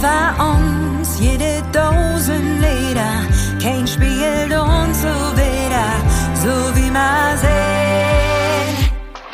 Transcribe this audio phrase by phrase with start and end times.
[0.00, 3.20] Über uns jede Dosen Leder,
[3.62, 5.88] kein spielt uns so wieder,
[6.36, 8.88] so wie man sehen.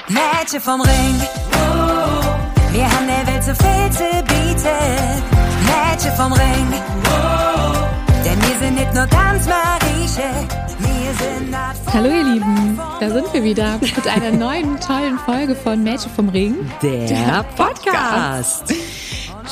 [0.08, 1.22] Mädchen vom Ring,
[2.72, 5.22] wir haben der Welt so viel zu bieten.
[5.66, 6.74] Mädchen vom Ring,
[8.24, 10.48] denn wir sind nicht nur ganz Marieche,
[11.92, 16.28] Hallo ihr Lieben, da sind wir wieder mit einer neuen tollen Folge von Mädchen vom
[16.28, 16.56] Ring.
[16.82, 18.74] Der Podcast.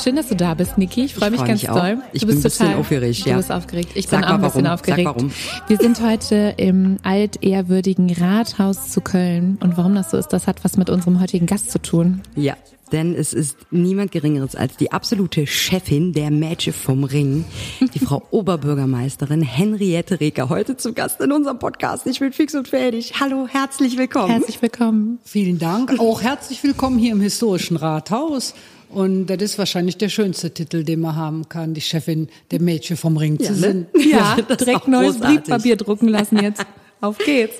[0.01, 1.05] Schön, dass du da bist, Niki.
[1.05, 1.97] Ich freue mich freu ganz mich doll.
[2.11, 3.37] Ich du bin ein bisschen total aufgeregt, Du ja.
[3.37, 3.89] bist aufgeregt.
[3.95, 4.65] Ich Sag bin auch ein bisschen warum.
[4.65, 5.05] Sag aufgeregt.
[5.05, 5.31] warum.
[5.67, 9.57] Wir sind heute im altehrwürdigen Rathaus zu Köln.
[9.61, 12.21] Und warum das so ist, das hat was mit unserem heutigen Gast zu tun.
[12.35, 12.55] Ja,
[12.91, 17.45] denn es ist niemand Geringeres als die absolute Chefin der Mädchen vom Ring,
[17.93, 22.05] die Frau Oberbürgermeisterin Henriette Reker, heute zu Gast in unserem Podcast.
[22.05, 23.13] Ich bin fix und fertig.
[23.19, 24.29] Hallo, herzlich willkommen.
[24.29, 25.19] Herzlich willkommen.
[25.23, 25.99] Vielen Dank.
[25.99, 28.53] Auch herzlich willkommen hier im historischen Rathaus.
[28.95, 32.95] Und das ist wahrscheinlich der schönste Titel, den man haben kann, die Chefin der Mädchen
[32.95, 33.57] vom Ring zu ne?
[33.57, 33.87] sein.
[34.09, 35.19] Ja, direkt neues.
[35.19, 36.65] Briefpapier drucken lassen jetzt.
[37.01, 37.55] Auf geht's.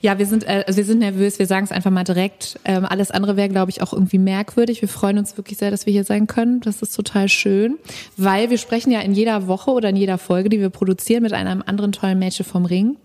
[0.00, 2.58] Ja, wir sind, äh, wir sind nervös, wir sagen es einfach mal direkt.
[2.64, 4.80] Ähm, alles andere wäre, glaube ich, auch irgendwie merkwürdig.
[4.80, 6.60] Wir freuen uns wirklich sehr, dass wir hier sein können.
[6.60, 7.78] Das ist total schön,
[8.16, 11.32] weil wir sprechen ja in jeder Woche oder in jeder Folge, die wir produzieren, mit
[11.32, 12.96] einem anderen tollen Mädchen vom Ring.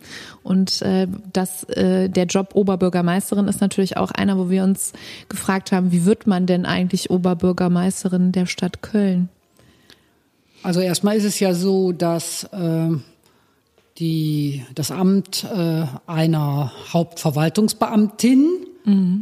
[0.44, 4.94] Und äh, das, äh, der Job Oberbürgermeisterin ist natürlich auch einer, wo wir uns
[5.30, 9.30] gefragt haben, wie wird man denn eigentlich Oberbürgermeisterin der Stadt Köln?
[10.62, 12.90] Also erstmal ist es ja so, dass äh,
[13.98, 18.48] die, das Amt äh, einer Hauptverwaltungsbeamtin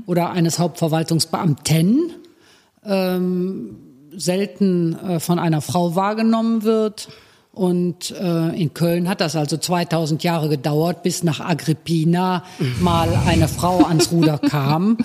[0.05, 2.13] oder eines Hauptverwaltungsbeamten
[2.85, 3.75] ähm,
[4.15, 7.09] selten äh, von einer Frau wahrgenommen wird.
[7.53, 12.45] Und äh, in Köln hat das also 2000 Jahre gedauert, bis nach Agrippina
[12.79, 14.97] mal eine Frau ans Ruder kam.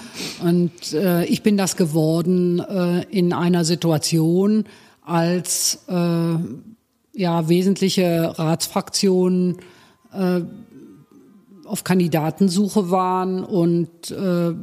[0.44, 4.64] Und äh, ich bin das geworden äh, in einer Situation,
[5.04, 5.92] als äh,
[7.16, 9.56] ja wesentliche Ratsfraktionen
[10.12, 10.42] äh,
[11.64, 14.54] auf Kandidatensuche waren und äh,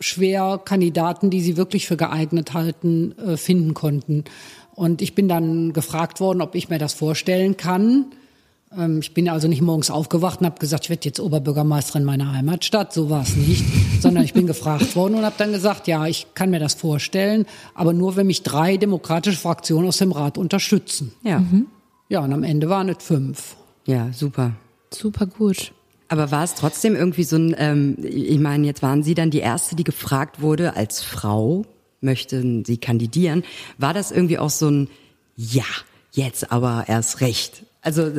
[0.00, 4.24] schwer Kandidaten, die sie wirklich für geeignet halten, äh, finden konnten.
[4.74, 8.06] Und ich bin dann gefragt worden, ob ich mir das vorstellen kann.
[8.76, 12.32] Ähm, Ich bin also nicht morgens aufgewacht und habe gesagt, ich werde jetzt Oberbürgermeisterin meiner
[12.32, 12.92] Heimatstadt.
[12.92, 13.64] So war es nicht,
[14.00, 17.46] sondern ich bin gefragt worden und habe dann gesagt, ja, ich kann mir das vorstellen,
[17.74, 21.12] aber nur, wenn mich drei demokratische Fraktionen aus dem Rat unterstützen.
[21.22, 21.42] Ja,
[22.08, 23.56] Ja, und am Ende waren es fünf.
[23.86, 24.52] ja, super.
[24.92, 25.72] Super gut.
[26.08, 29.38] Aber war es trotzdem irgendwie so ein, ähm, ich meine, jetzt waren Sie dann die
[29.40, 31.64] Erste, die gefragt wurde, als Frau,
[32.00, 33.42] möchten Sie kandidieren?
[33.78, 34.88] War das irgendwie auch so ein,
[35.36, 35.64] ja,
[36.12, 37.64] jetzt aber erst recht?
[37.80, 38.12] Also,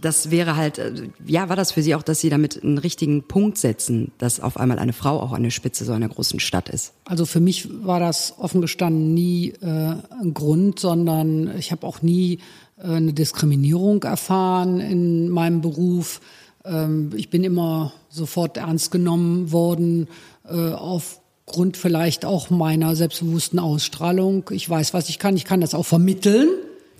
[0.00, 3.24] das wäre halt, äh, ja, war das für Sie auch, dass Sie damit einen richtigen
[3.24, 6.68] Punkt setzen, dass auf einmal eine Frau auch an der Spitze so einer großen Stadt
[6.68, 6.92] ist?
[7.04, 12.02] Also für mich war das offen gestanden nie äh, ein Grund, sondern ich habe auch
[12.02, 12.38] nie
[12.78, 16.20] äh, eine Diskriminierung erfahren in meinem Beruf.
[16.64, 20.08] Ähm, ich bin immer sofort ernst genommen worden
[20.48, 24.44] äh, aufgrund vielleicht auch meiner selbstbewussten Ausstrahlung.
[24.50, 25.36] Ich weiß, was ich kann.
[25.36, 26.48] Ich kann das auch vermitteln.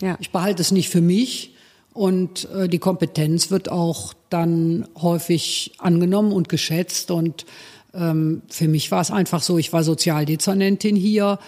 [0.01, 0.17] Ja.
[0.21, 1.54] Ich behalte es nicht für mich.
[1.95, 7.11] Und äh, die Kompetenz wird auch dann häufig angenommen und geschätzt.
[7.11, 7.47] Und
[7.95, 11.39] ähm, für mich war es einfach so, ich war Sozialdezernentin hier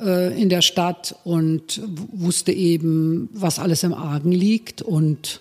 [0.00, 5.40] äh, in der Stadt und wusste eben, was alles im Argen liegt und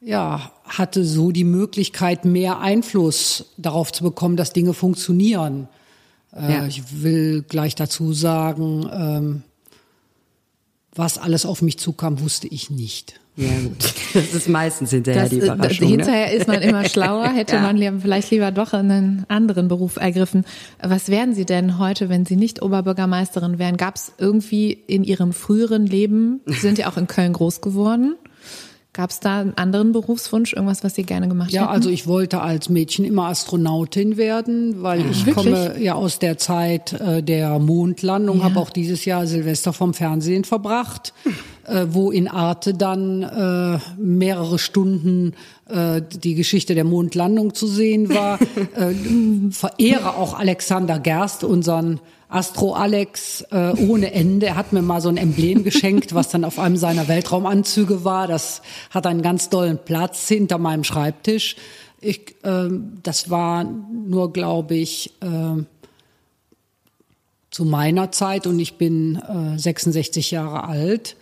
[0.00, 5.68] ja, hatte so die Möglichkeit, mehr Einfluss darauf zu bekommen, dass Dinge funktionieren.
[6.32, 6.66] Äh, Ja.
[6.66, 9.42] Ich will gleich dazu sagen, ähm,
[10.98, 13.20] was alles auf mich zukam, wusste ich nicht.
[13.36, 13.94] Ja, gut.
[14.14, 15.86] Das ist meistens hinterher Das, die äh, Überraschung.
[15.86, 15.96] ne?
[15.96, 17.62] hinterher ist man immer schlauer, hätte Ja.
[17.72, 20.44] man vielleicht lieber doch einen anderen Beruf ergriffen.
[20.82, 23.76] Was wären Sie denn heute, wenn Sie nicht Oberbürgermeisterin wären?
[23.76, 28.16] Gab es irgendwie in Ihrem früheren Leben, Sie sind ja auch in Köln groß geworden,
[28.98, 31.70] gab es da einen anderen Berufswunsch, irgendwas, was Sie gerne gemacht Ja, hätten?
[31.72, 35.34] also ich wollte als Mädchen immer Astronautin werden, weil ich Wirklich?
[35.36, 38.44] komme ja aus der Zeit äh, der Mondlandung, Ja.
[38.46, 41.14] habe auch dieses Jahr Silvester vom Fernsehen verbracht.
[41.68, 45.34] Äh, wo in Arte dann äh, mehrere Stunden
[45.68, 48.38] äh, die Geschichte der Mondlandung zu sehen war.
[48.74, 48.94] äh,
[49.50, 54.46] verehre auch Alexander Gerst, unseren Astro Alex äh, ohne Ende.
[54.46, 58.26] Er hat mir mal so ein Emblem geschenkt, was dann auf einem seiner Weltraumanzüge war.
[58.26, 61.56] Das hat einen ganz dollen Platz hinter meinem Schreibtisch.
[62.00, 62.68] Ich, äh,
[63.02, 65.62] das war nur, glaube ich, äh,
[67.50, 71.16] zu meiner Zeit und ich bin äh, 66 Jahre alt,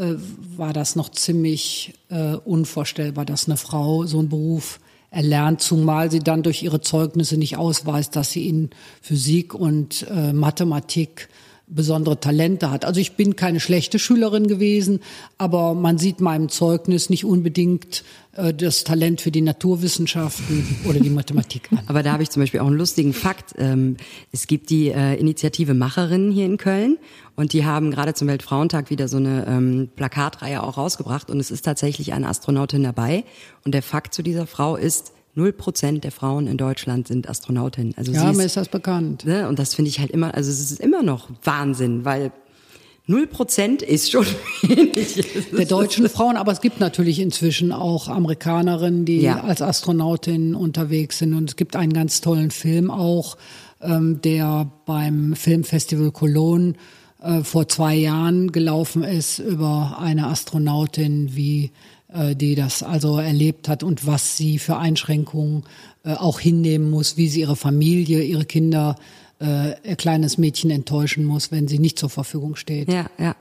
[0.00, 0.16] äh,
[0.56, 4.80] war das noch ziemlich äh, unvorstellbar, dass eine Frau so einen Beruf
[5.10, 8.70] erlernt, zumal sie dann durch ihre Zeugnisse nicht ausweist, dass sie in
[9.02, 11.28] Physik und äh, Mathematik
[11.70, 12.84] besondere Talente hat.
[12.84, 15.00] Also ich bin keine schlechte Schülerin gewesen,
[15.38, 21.10] aber man sieht meinem Zeugnis nicht unbedingt äh, das Talent für die Naturwissenschaften oder die
[21.10, 21.80] Mathematik an.
[21.86, 23.54] Aber da habe ich zum Beispiel auch einen lustigen Fakt.
[23.58, 23.96] Ähm,
[24.32, 26.98] es gibt die äh, Initiative Macherinnen hier in Köln
[27.36, 31.50] und die haben gerade zum Weltfrauentag wieder so eine ähm, Plakatreihe auch rausgebracht und es
[31.50, 33.24] ist tatsächlich eine Astronautin dabei.
[33.64, 37.94] Und der Fakt zu dieser Frau ist, Null Prozent der Frauen in Deutschland sind Astronautinnen.
[37.96, 39.24] Also ja, sie mir ist das bekannt.
[39.24, 42.32] Ne, und das finde ich halt immer, also es ist immer noch Wahnsinn, weil
[43.06, 44.26] null Prozent ist schon
[44.62, 45.24] wenig.
[45.56, 49.40] Der deutschen Frauen, aber es gibt natürlich inzwischen auch Amerikanerinnen, die Ja.
[49.42, 51.34] als Astronautinnen unterwegs sind.
[51.34, 53.36] Und es gibt einen ganz tollen Film auch,
[53.80, 56.74] ähm, der beim Filmfestival Cologne
[57.22, 61.70] äh, vor zwei Jahren gelaufen ist über eine Astronautin, wie
[62.34, 65.64] die das also erlebt hat und was sie für Einschränkungen
[66.04, 68.96] äh, auch hinnehmen muss, wie sie ihre Familie, ihre Kinder,
[69.40, 72.90] äh, ihr kleines Mädchen enttäuschen muss, wenn sie nicht zur Verfügung steht.
[72.90, 73.36] Ja, ja.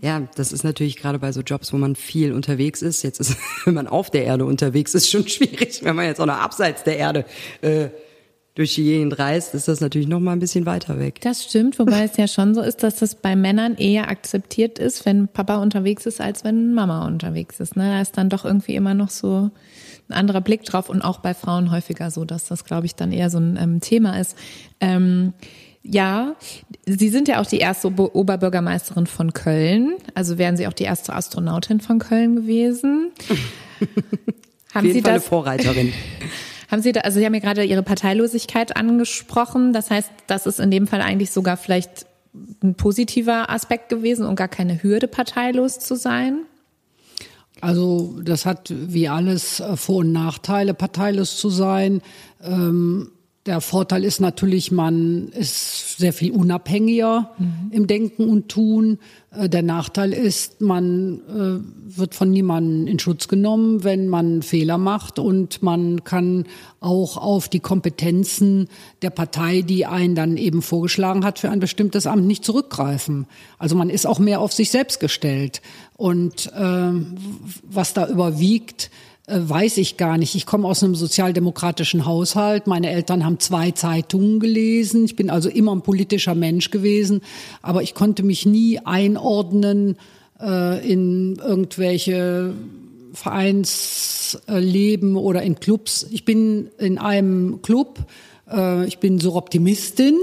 [0.00, 3.02] Ja, das ist natürlich gerade bei so Jobs, wo man viel unterwegs ist.
[3.02, 5.80] Jetzt ist, wenn man auf der Erde unterwegs ist, schon schwierig.
[5.82, 7.24] Wenn man jetzt auch noch abseits der Erde
[7.62, 7.88] äh,
[8.54, 11.20] durch die Gegend reist, ist das natürlich noch mal ein bisschen weiter weg.
[11.22, 15.06] Das stimmt, wobei es ja schon so ist, dass das bei Männern eher akzeptiert ist,
[15.06, 17.76] wenn Papa unterwegs ist, als wenn Mama unterwegs ist.
[17.76, 17.84] Ne?
[17.84, 19.50] Da ist dann doch irgendwie immer noch so
[20.08, 23.10] ein anderer Blick drauf und auch bei Frauen häufiger so, dass das, glaube ich, dann
[23.10, 24.36] eher so ein ähm, Thema ist.
[24.80, 25.32] Ähm,
[25.82, 26.36] ja,
[26.86, 30.84] Sie sind ja auch die erste Ober Oberbürgermeisterin von Köln, also wären Sie auch die
[30.84, 33.10] erste Astronautin von Köln gewesen.
[33.30, 35.28] Auf Haben jeden Sie Fall eine das?
[35.28, 35.92] Vorreiterin.
[36.72, 39.74] Haben Sie da, also Sie haben ja gerade Ihre Parteilosigkeit angesprochen.
[39.74, 42.06] Das heißt, das ist in dem Fall eigentlich sogar vielleicht
[42.62, 46.46] ein positiver Aspekt gewesen und gar keine Hürde, parteilos zu sein.
[47.60, 52.00] Also das hat wie alles Vor- und Nachteile, parteilos zu sein.
[52.42, 53.10] Ähm,
[53.46, 57.32] der Vorteil ist natürlich, man ist sehr viel unabhängiger
[57.72, 58.98] im Denken und Tun.
[59.32, 64.78] Äh, Der Nachteil ist, man äh, wird von niemandem in Schutz genommen, wenn man Fehler
[64.78, 66.44] macht und man kann
[66.78, 68.68] auch auf die Kompetenzen
[69.02, 73.26] der Partei, die einen dann eben vorgeschlagen hat, für ein bestimmtes Amt nicht zurückgreifen.
[73.58, 75.62] Also man ist auch mehr auf sich selbst gestellt.
[75.96, 77.16] Und ähm,
[77.64, 80.34] was da überwiegt, äh, weiß ich gar nicht.
[80.34, 82.66] Ich komme aus einem sozialdemokratischen Haushalt.
[82.66, 85.04] Meine Eltern haben zwei Zeitungen gelesen.
[85.04, 87.22] Ich bin also immer ein politischer Mensch gewesen.
[87.62, 89.96] Aber ich konnte mich nie einordnen
[90.40, 92.54] äh, in irgendwelche
[93.12, 96.06] Vereinsleben oder in Clubs.
[96.10, 98.00] Ich bin in einem Club.
[98.52, 100.16] Äh, Ich bin so Optimistin.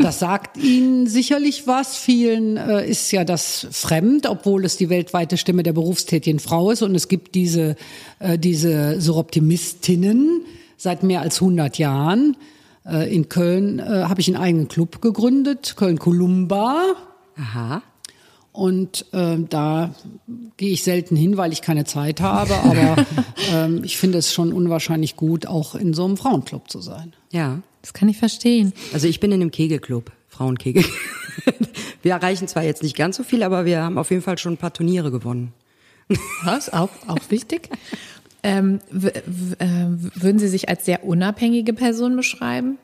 [0.00, 1.96] Das sagt Ihnen sicherlich was.
[1.96, 6.82] Vielen äh, ist ja das fremd, obwohl es die weltweite Stimme der berufstätigen Frau ist.
[6.82, 7.76] Und es gibt diese,
[8.18, 10.42] äh, diese Soroptimistinnen
[10.76, 12.36] seit mehr als 100 Jahren.
[12.86, 16.94] Äh, In Köln äh, habe ich einen eigenen Club gegründet, Köln Columba.
[17.36, 17.82] Aha.
[18.52, 19.94] Und äh, da
[20.58, 22.54] gehe ich selten hin, weil ich keine Zeit habe.
[22.54, 23.06] Aber
[23.52, 27.14] ähm, ich finde es schon unwahrscheinlich gut, auch in so einem Frauenclub zu sein.
[27.30, 27.60] Ja.
[27.80, 28.72] Das kann ich verstehen.
[28.92, 30.84] Also ich bin in einem Kegelclub, Frauenkegel.
[32.02, 34.54] Wir erreichen zwar jetzt nicht ganz so viel, aber wir haben auf jeden Fall schon
[34.54, 35.52] ein paar Turniere gewonnen.
[36.44, 36.72] Was?
[36.72, 37.70] Auch, auch wichtig.
[38.42, 39.22] Ähm, äh,
[39.86, 42.78] würden Sie sich als sehr unabhängige Person beschreiben?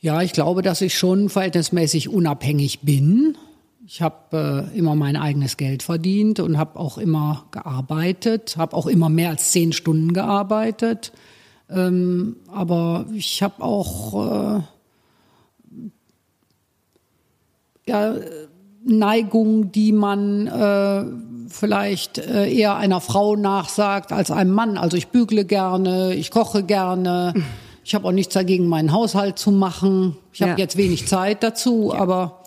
[0.00, 3.36] Ja, ich glaube, dass ich schon verhältnismäßig unabhängig bin.
[3.84, 8.86] Ich habe äh, immer mein eigenes Geld verdient und habe auch immer gearbeitet, habe auch
[8.86, 11.12] immer mehr als zehn Stunden gearbeitet.
[11.68, 14.60] Ähm, aber ich habe auch äh,
[17.88, 18.14] ja,
[18.84, 21.04] Neigung, die man äh,
[21.48, 24.78] vielleicht äh, eher einer Frau nachsagt als einem Mann.
[24.78, 27.34] Also ich bügle gerne, ich koche gerne.
[27.88, 30.14] Ich habe auch nichts dagegen, meinen Haushalt zu machen.
[30.34, 30.58] Ich habe Ja.
[30.58, 32.42] jetzt wenig Zeit dazu, aber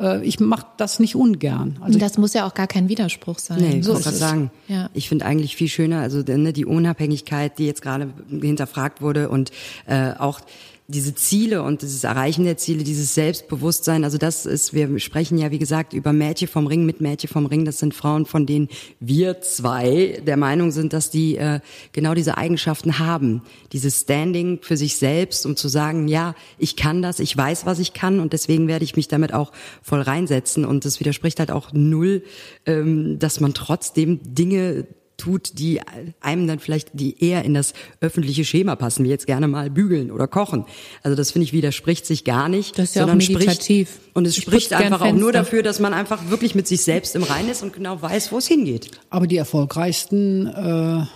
[0.00, 1.76] äh, ich mache das nicht ungern.
[1.82, 3.58] Also das muss ja auch gar kein Widerspruch sein.
[3.60, 4.20] Nee, ich so wollte ist gerade es.
[4.20, 4.88] sagen, Ja.
[4.94, 9.50] ich finde eigentlich viel schöner, also ne, die Unabhängigkeit, die jetzt gerade hinterfragt wurde und
[9.86, 10.40] äh, auch
[10.88, 15.50] diese Ziele und dieses Erreichen der Ziele, dieses Selbstbewusstsein, also das ist, wir sprechen ja,
[15.50, 17.64] wie gesagt, über Mädchen vom Ring mit Mädchen vom Ring.
[17.64, 18.68] Das sind Frauen, von denen
[19.00, 21.58] wir zwei der Meinung sind, dass die äh,
[21.90, 23.42] genau diese Eigenschaften haben.
[23.72, 27.80] Dieses Standing für sich selbst, um zu sagen, ja, ich kann das, ich weiß, was
[27.80, 29.50] ich kann und deswegen werde ich mich damit auch
[29.82, 30.64] voll reinsetzen.
[30.64, 32.22] Und das widerspricht halt auch null,
[32.64, 34.86] ähm, dass man trotzdem Dinge
[35.16, 35.80] tut, die
[36.20, 40.10] einem dann vielleicht, die eher in das öffentliche Schema passen, wie jetzt gerne mal bügeln
[40.10, 40.64] oder kochen.
[41.02, 42.78] Also das finde ich widerspricht sich gar nicht.
[42.78, 43.90] Das ist ja sondern auch meditativ.
[43.90, 46.82] Spricht, und es Ich spricht einfach auch nur dafür, dass man einfach wirklich mit sich
[46.82, 48.90] selbst im Reinen ist und genau weiß, wo es hingeht.
[49.10, 51.06] Aber die erfolgreichsten äh,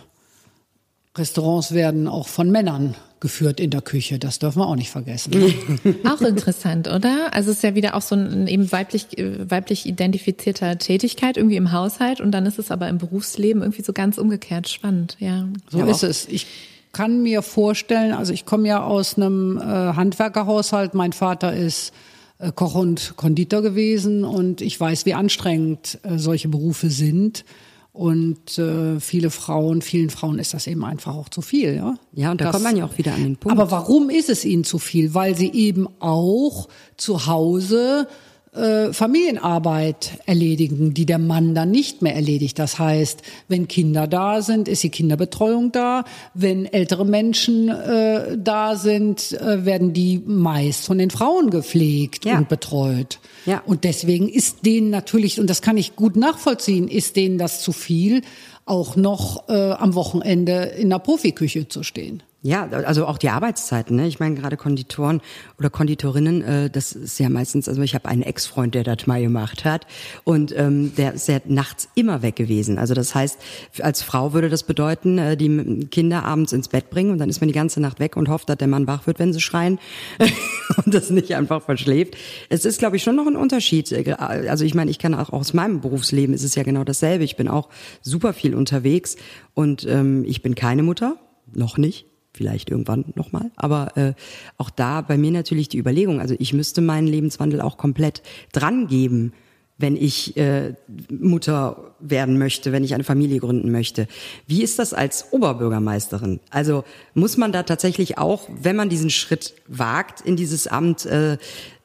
[1.19, 4.19] Restaurants werden auch von Männern geführt in der Küche.
[4.19, 5.33] Das dürfen wir auch nicht vergessen.
[6.09, 7.33] Auch interessant, oder?
[7.33, 11.57] Also es ist ja wieder auch so ein eben weiblich, äh, weiblich identifizierter Tätigkeit irgendwie
[11.57, 15.47] im Haushalt und dann ist es aber im Berufsleben irgendwie so ganz umgekehrt spannend, ja.
[15.71, 16.27] So Ja, ist es.
[16.29, 16.47] Ich
[16.93, 20.95] kann mir vorstellen, also ich komme ja aus einem äh, Handwerkerhaushalt.
[20.95, 21.93] Mein Vater ist
[22.39, 27.45] äh, Koch und Konditor gewesen und ich weiß, wie anstrengend äh, solche Berufe sind.
[27.93, 31.75] Und äh, viele Frauen, vielen Frauen ist das eben einfach auch zu viel.
[31.75, 33.59] Ja, Ja, und da Das- kommt man ja auch wieder an den Punkt.
[33.59, 35.13] Aber warum ist es ihnen zu viel?
[35.15, 38.07] Weil sie eben auch zu Hause
[38.53, 42.59] äh, Familienarbeit erledigen, die der Mann dann nicht mehr erledigt.
[42.59, 46.05] Das heißt, wenn Kinder da sind, ist die Kinderbetreuung da.
[46.35, 52.39] Wenn ältere Menschen äh, da sind, äh, werden die meist von den Frauen gepflegt Ja.
[52.39, 53.21] und betreut.
[53.47, 53.63] Ja.
[53.65, 57.73] Und deswegen ist denen natürlich, und das kann ich gut nachvollziehen, ist denen das zu
[57.73, 58.23] viel,
[58.67, 62.23] auch noch äh, am Wochenende in der Profiküche zu stehen.
[62.43, 63.97] Ja, also auch die Arbeitszeiten.
[63.97, 64.07] Ne?
[64.07, 65.21] Ich meine, gerade Konditoren
[65.59, 69.21] oder Konditorinnen, äh, das ist ja meistens, also ich habe einen Ex-Freund, der das mal
[69.21, 69.87] gemacht hat
[70.25, 72.79] und ähm, der ist ja nachts immer weg gewesen.
[72.79, 73.39] Also das heißt,
[73.81, 77.43] als Frau würde das bedeuten, äh, die Kinder abends ins Bett bringen und dann ist
[77.43, 79.79] man die ganze Nacht weg und hofft, dass der Mann wach wird, wenn sie schreien
[80.87, 82.17] und das nicht einfach verschläft.
[82.49, 83.93] Es ist, glaube ich, schon noch ein Unterschied.
[83.93, 87.23] Äh, Also ich meine, ich kann auch aus meinem Berufsleben ist es ja genau dasselbe.
[87.23, 87.69] Ich bin auch
[88.01, 89.17] super viel unterwegs
[89.53, 91.17] und ähm, ich bin keine Mutter,
[91.53, 92.10] noch nicht
[92.41, 93.51] vielleicht irgendwann nochmal.
[93.57, 94.15] Aber äh,
[94.57, 98.87] auch da bei mir natürlich die Überlegung, also ich müsste meinen Lebenswandel auch komplett dran
[98.87, 99.35] geben,
[99.77, 100.73] wenn ich äh,
[101.11, 104.09] Mutter werden möchte, wenn ich eine Familie gründen möchte.
[104.47, 106.41] Wie ist das als Oberbürgermeisterin?
[106.49, 111.37] Also muss man da tatsächlich auch, wenn man diesen Schritt wagt in dieses Amt, äh,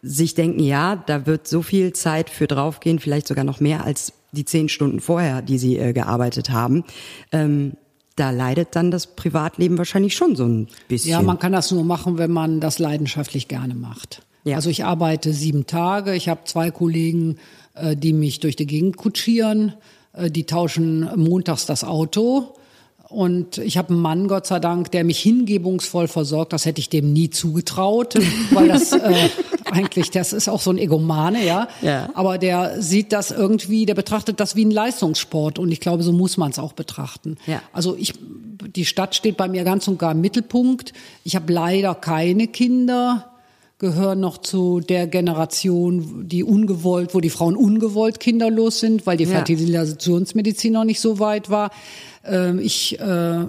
[0.02, 4.14] sich denken, ja, da wird so viel Zeit für draufgehen, vielleicht sogar noch mehr als
[4.32, 6.86] die zehn Stunden vorher, die sie äh, gearbeitet haben.
[7.34, 7.74] Ähm,
[8.16, 11.12] da leidet dann das Privatleben wahrscheinlich schon so ein bisschen.
[11.12, 14.22] Ja, man kann das nur machen, wenn man das leidenschaftlich gerne macht.
[14.46, 14.56] Ja.
[14.56, 16.16] Also ich arbeite sieben Tage.
[16.16, 17.38] Ich habe zwei Kollegen,
[17.74, 19.74] äh, die mich durch die Gegend kutschieren.
[20.14, 22.56] Äh, Die tauschen montags das Auto.
[23.10, 26.54] Und ich habe einen Mann, Gott sei Dank, der mich hingebungsvoll versorgt.
[26.54, 28.16] Das hätte ich dem nie zugetraut,
[28.52, 29.30] weil das äh,
[29.72, 31.68] eigentlich, das ist auch so ein Egomane, ja.
[31.82, 32.10] Ja.
[32.16, 35.60] Aber der sieht das irgendwie, der betrachtet das wie einen Leistungssport.
[35.60, 37.38] Und ich glaube, so muss man es auch betrachten.
[37.46, 37.62] Ja.
[37.74, 38.14] Also ich,
[38.76, 40.94] die Stadt steht bei mir ganz und gar im Mittelpunkt.
[41.24, 43.32] Ich habe leider keine Kinder,
[43.78, 49.26] gehören noch zu der Generation, die ungewollt, wo die Frauen ungewollt kinderlos sind, weil die
[49.26, 49.32] Ja.
[49.32, 51.72] Fertilisationsmedizin noch nicht so weit war.
[52.26, 53.46] Ähm, ich äh,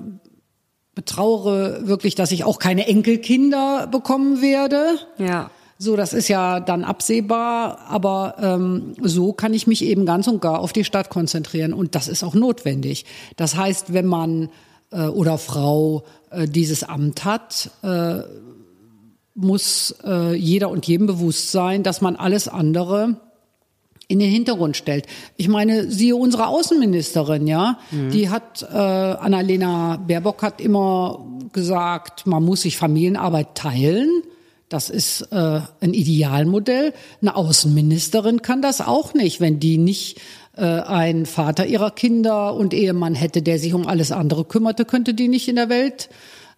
[0.94, 4.98] betrauere wirklich, dass ich auch keine Enkelkinder bekommen werde.
[5.18, 5.50] ja.
[5.78, 10.40] So, das ist ja dann absehbar, aber ähm, so kann ich mich eben ganz und
[10.40, 13.04] gar auf die Stadt konzentrieren und das ist auch notwendig.
[13.36, 14.48] Das heißt, wenn man
[14.90, 18.20] äh, oder Frau äh, dieses Amt hat, äh,
[19.34, 23.20] muss äh, jeder und jedem bewusst sein, dass man alles andere
[24.08, 25.06] in den Hintergrund stellt.
[25.36, 32.44] Ich meine, siehe unsere Außenministerin, ja, die hat, äh, Annalena Baerbock hat immer gesagt, man
[32.44, 34.08] muss sich Familienarbeit teilen.
[34.68, 36.92] Das ist äh, ein Idealmodell.
[37.20, 40.18] Eine Außenministerin kann das auch nicht, wenn die nicht
[40.56, 45.14] äh, einen Vater ihrer Kinder und Ehemann hätte, der sich um alles andere kümmerte, könnte
[45.14, 46.08] die nicht in der Welt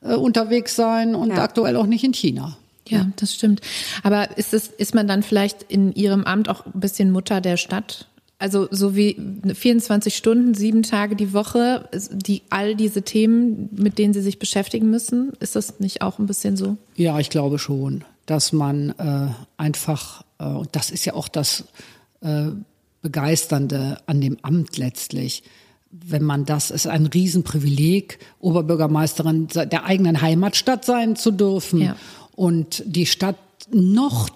[0.02, 1.42] äh, unterwegs sein und Ja.
[1.42, 2.56] aktuell auch nicht in China.
[2.90, 3.60] Ja, das stimmt.
[4.02, 7.56] Aber ist es, ist man dann vielleicht in Ihrem Amt auch ein bisschen Mutter der
[7.56, 8.06] Stadt?
[8.40, 9.16] Also so wie
[9.52, 14.90] 24 Stunden, sieben Tage die Woche, die all diese Themen, mit denen Sie sich beschäftigen
[14.90, 16.76] müssen, ist das nicht auch ein bisschen so?
[16.94, 21.64] Ja, ich glaube schon, dass man äh, einfach, äh, und das ist ja auch das
[22.20, 22.50] äh,
[23.02, 25.42] Begeisternde an dem Amt letztlich,
[25.90, 31.96] wenn man das, ist ein Riesenprivileg, Oberbürgermeisterin der eigenen Heimatstadt sein zu dürfen Ja.
[32.38, 33.36] Und die Stadt
[33.72, 34.28] noch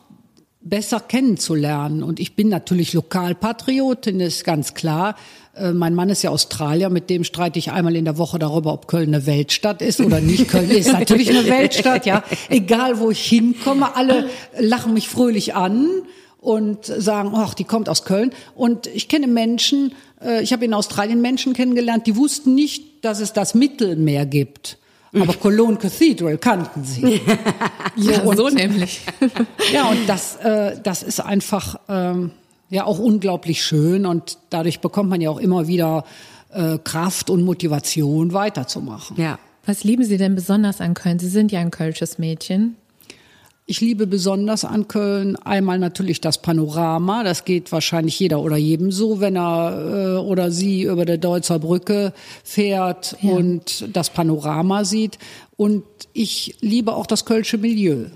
[0.60, 2.02] besser kennenzulernen.
[2.02, 5.14] Und ich bin natürlich Lokalpatriotin, ist ganz klar.
[5.54, 8.72] Äh, Mein Mann ist ja Australier, mit dem streite ich einmal in der Woche darüber,
[8.72, 10.48] ob Köln eine Weltstadt ist oder nicht.
[10.48, 12.24] Köln ist natürlich eine Weltstadt, ja.
[12.48, 14.28] Egal wo ich hinkomme, alle
[14.58, 15.88] lachen mich fröhlich an
[16.40, 18.32] und sagen, ach, die kommt aus Köln.
[18.56, 23.20] Und ich kenne Menschen, äh, ich habe in Australien Menschen kennengelernt, die wussten nicht, dass
[23.20, 24.78] es das Mittelmeer gibt.
[25.14, 27.20] Aber Cologne Cathedral kannten sie.
[27.96, 29.02] Ja, und- so nämlich.
[29.72, 32.30] Ja, und das, äh, das ist einfach ähm,
[32.70, 36.04] ja auch unglaublich schön und dadurch bekommt man ja auch immer wieder
[36.54, 39.18] äh, Kraft und Motivation weiterzumachen.
[39.20, 39.38] Ja.
[39.66, 41.18] Was lieben Sie denn besonders an Köln?
[41.18, 42.76] Sie sind ja ein kölsches Mädchen.
[43.64, 47.22] Ich liebe besonders an Köln einmal natürlich das Panorama.
[47.22, 51.60] Das geht wahrscheinlich jeder oder jedem so, wenn er äh, oder sie über der Deutzer
[51.60, 55.18] Brücke fährt und das Panorama sieht.
[55.56, 58.06] Und ich liebe auch das kölsche Milieu.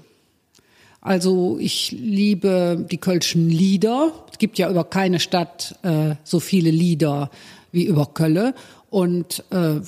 [1.01, 4.13] Also ich liebe die kölschen Lieder.
[4.33, 7.31] Es gibt ja über keine Stadt äh, so viele Lieder
[7.71, 8.53] wie über Kölle.
[8.91, 9.81] Und äh,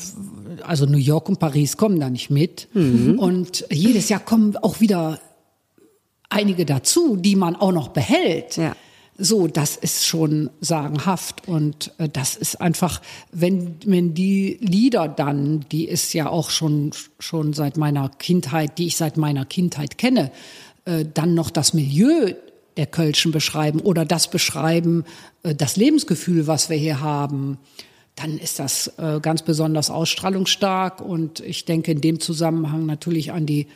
[0.62, 2.68] also New York und Paris kommen da nicht mit.
[3.18, 5.18] Und jedes Jahr kommen auch wieder
[6.28, 8.56] einige dazu, die man auch noch behält.
[8.56, 8.76] Ja.
[9.20, 15.66] So, das ist schon sagenhaft und äh, das ist einfach, wenn wenn die Lieder dann,
[15.72, 20.30] die ist ja auch schon schon seit meiner Kindheit, die ich seit meiner Kindheit kenne,
[20.84, 22.32] äh, dann noch das Milieu
[22.76, 25.04] der Kölschen beschreiben oder das beschreiben,
[25.42, 27.58] äh, das Lebensgefühl, was wir hier haben,
[28.14, 33.46] dann ist das äh, ganz besonders ausstrahlungsstark und ich denke in dem Zusammenhang natürlich an
[33.46, 33.66] die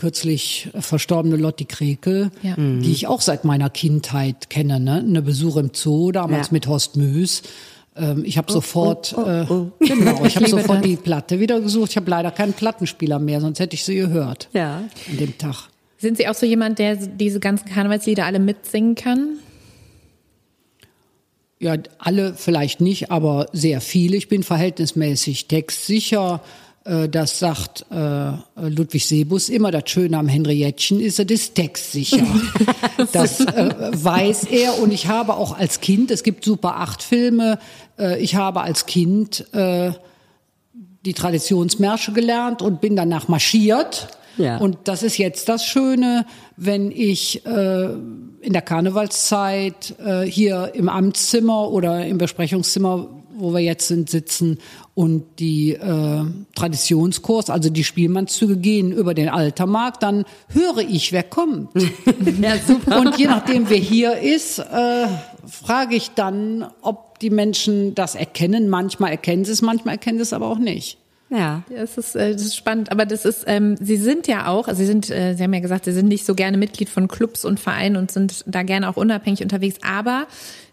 [0.00, 2.54] kürzlich verstorbene Lotti Krekel, Ja.
[2.56, 4.80] die ich auch seit meiner Kindheit kenne.
[4.80, 5.04] Ne?
[5.06, 6.52] Eine Besuch im Zoo, damals Ja.
[6.54, 7.42] mit Horst Müs.
[7.96, 9.66] Ähm, ich habe sofort, oh, äh, oh.
[9.80, 10.86] genau, ich habe sofort das.
[10.86, 11.90] die Platte wieder gesucht.
[11.90, 14.84] Ich habe leider keinen Plattenspieler mehr, sonst hätte ich sie gehört Ja.
[15.10, 15.68] an dem Tag.
[15.98, 19.34] Sind Sie auch so jemand, der diese ganzen Karnevalslieder alle mitsingen kann?
[21.58, 24.16] Ja, alle vielleicht nicht, aber sehr viele.
[24.16, 26.40] Ich bin verhältnismäßig textsicher.
[26.90, 28.32] Äh, Das sagt äh,
[28.68, 29.70] Ludwig Sebus immer.
[29.70, 32.26] Das Schöne am Henriettchen ist, er ist textsicher.
[33.12, 34.78] das äh, weiß er.
[34.80, 37.58] Und ich habe auch als Kind, es gibt Super 8 Filme,
[37.98, 39.92] äh, ich habe als Kind äh,
[41.04, 44.08] die Traditionsmärsche gelernt und bin danach marschiert.
[44.36, 44.58] Ja.
[44.58, 47.84] Und das ist jetzt das Schöne, wenn ich äh,
[48.40, 53.08] in der Karnevalszeit äh, hier im Amtszimmer oder im Besprechungszimmer,
[53.40, 54.58] wo wir jetzt sind, sitzen
[54.94, 56.24] und die äh,
[56.54, 61.70] Traditionskurs, also die Spielmannszüge gehen über den Altermarkt, dann höre ich, wer kommt.
[62.40, 63.00] Ja, super.
[63.00, 65.06] Und je nachdem, wer hier ist, äh,
[65.46, 68.68] frage ich dann, ob die Menschen das erkennen.
[68.68, 70.99] Manchmal erkennen sie es, manchmal erkennen sie es aber auch nicht.
[71.30, 71.62] Ja.
[71.70, 74.66] Ja, es ist, äh, das ist spannend, aber das ist, ähm, Sie sind ja auch,
[74.66, 77.08] also Sie sind, äh, Sie haben ja gesagt, Sie sind nicht so gerne Mitglied von
[77.08, 80.26] Clubs und Vereinen und sind da gerne auch unabhängig unterwegs, aber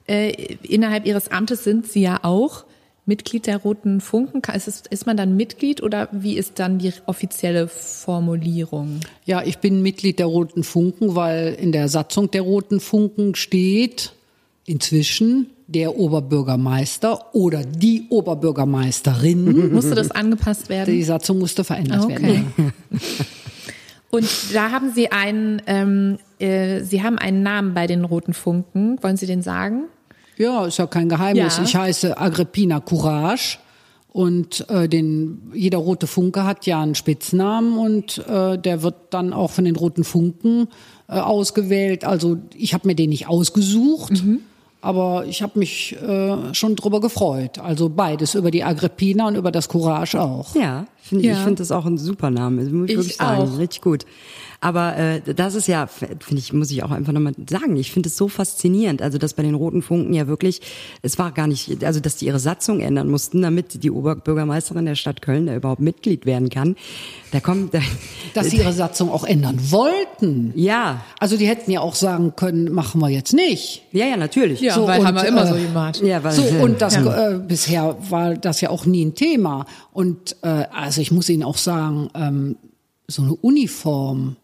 [0.08, 2.66] äh, innerhalb Ihres Amtes sind Sie ja auch
[3.06, 4.42] Mitglied der Roten Funken.
[4.54, 9.00] Ist, es, ist man dann Mitglied oder wie ist dann die offizielle Formulierung?
[9.26, 14.12] Ja, ich bin Mitglied der Roten Funken, weil in der Satzung der Roten Funken steht
[14.68, 19.74] inzwischen der Oberbürgermeister oder die Oberbürgermeisterin.
[19.74, 20.94] Musste das angepasst werden?
[20.94, 22.22] Die Satzung musste verändert Okay.
[22.22, 22.74] werden.
[24.10, 28.98] Und da haben Sie einen, ähm, äh, Sie haben einen Namen bei den Roten Funken.
[29.02, 29.86] Wollen Sie den sagen?
[30.38, 31.58] Ja, ist ja kein Geheimnis.
[31.58, 31.64] Ja.
[31.64, 33.58] Ich heiße Agrippina Courage
[34.10, 39.34] und äh, den, jeder rote Funke hat ja einen Spitznamen und äh, der wird dann
[39.34, 40.68] auch von den roten Funken
[41.10, 42.06] äh, ausgewählt.
[42.06, 44.24] Also ich habe mir den nicht ausgesucht,
[44.82, 47.60] aber ich habe mich äh, schon drüber gefreut.
[47.60, 50.56] Also beides über die Agrippina und über das Courage auch.
[50.56, 51.34] Ja, find, Ja.
[51.34, 53.58] ich finde das auch ein super Name, muss ich, Ich wirklich sagen, auch.
[53.58, 54.06] richtig gut.
[54.60, 58.10] Aber äh, das ist ja, finde ich, muss ich auch einfach nochmal sagen, ich finde
[58.10, 60.62] es so faszinierend, also dass bei den Roten Funken ja wirklich,
[61.04, 64.96] es war gar nicht, also dass die ihre Satzung ändern mussten, damit die Oberbürgermeisterin der
[64.96, 66.76] Stadt Köln da überhaupt Mitglied werden kann.
[67.32, 67.80] Da kommt, da,
[68.34, 70.54] Dass sie ihre Satzung auch ändern wollten.
[70.56, 73.84] ja, Also die hätten ja auch sagen können, machen wir jetzt nicht.
[73.92, 74.62] ja, ja, natürlich.
[74.62, 76.02] Ja, So, weil und, haben wir immer äh, so gemacht.
[76.04, 79.66] Ja, weil, So, und das äh, bisher war das ja auch nie ein Thema.
[79.94, 82.58] Und äh, also ich muss Ihnen auch sagen, ähm,
[83.08, 84.36] so eine Uniform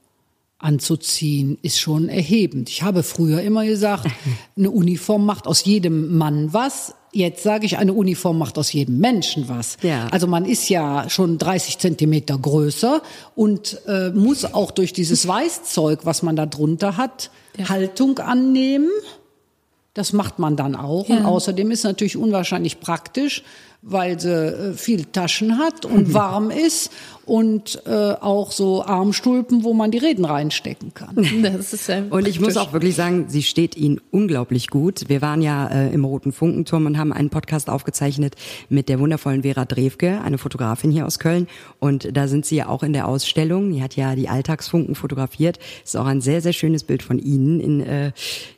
[0.64, 2.70] anzuziehen ist schon erhebend.
[2.70, 4.08] Ich habe früher immer gesagt,
[4.58, 6.96] eine Uniform macht aus jedem Mann was.
[7.12, 9.78] Jetzt sage ich, eine Uniform macht aus jedem Menschen was.
[9.84, 10.08] Ja.
[10.08, 13.04] Also man ist ja schon 30 Zentimeter größer
[13.36, 17.30] und äh, muss auch durch dieses Weißzeug, was man da drunter hat,
[17.70, 18.90] Haltung annehmen.
[19.94, 21.08] Das macht man dann auch.
[21.08, 21.26] Und Ja.
[21.26, 23.44] außerdem ist natürlich unwahrscheinlich praktisch,
[23.86, 26.92] weil sie äh, viel Taschen hat und warm ist
[27.26, 31.16] und äh, auch so Armstulpen, wo man die Reden reinstecken kann.
[31.44, 32.70] Das ist ja Und ich muss praktisch.
[32.70, 35.10] auch wirklich sagen, sie steht Ihnen unglaublich gut.
[35.10, 38.36] Wir waren ja äh, im Roten Funkenturm und haben einen Podcast aufgezeichnet
[38.70, 41.48] mit der wundervollen Vera Drewke, eine Fotografin hier aus Köln.
[41.80, 43.72] Und da sind Sie ja auch in der Ausstellung.
[43.72, 45.60] Die hat ja die Alltagsfunken fotografiert.
[45.84, 47.60] Ist auch ein sehr, sehr schönes Bild von Ihnen.
[47.60, 48.12] In, äh,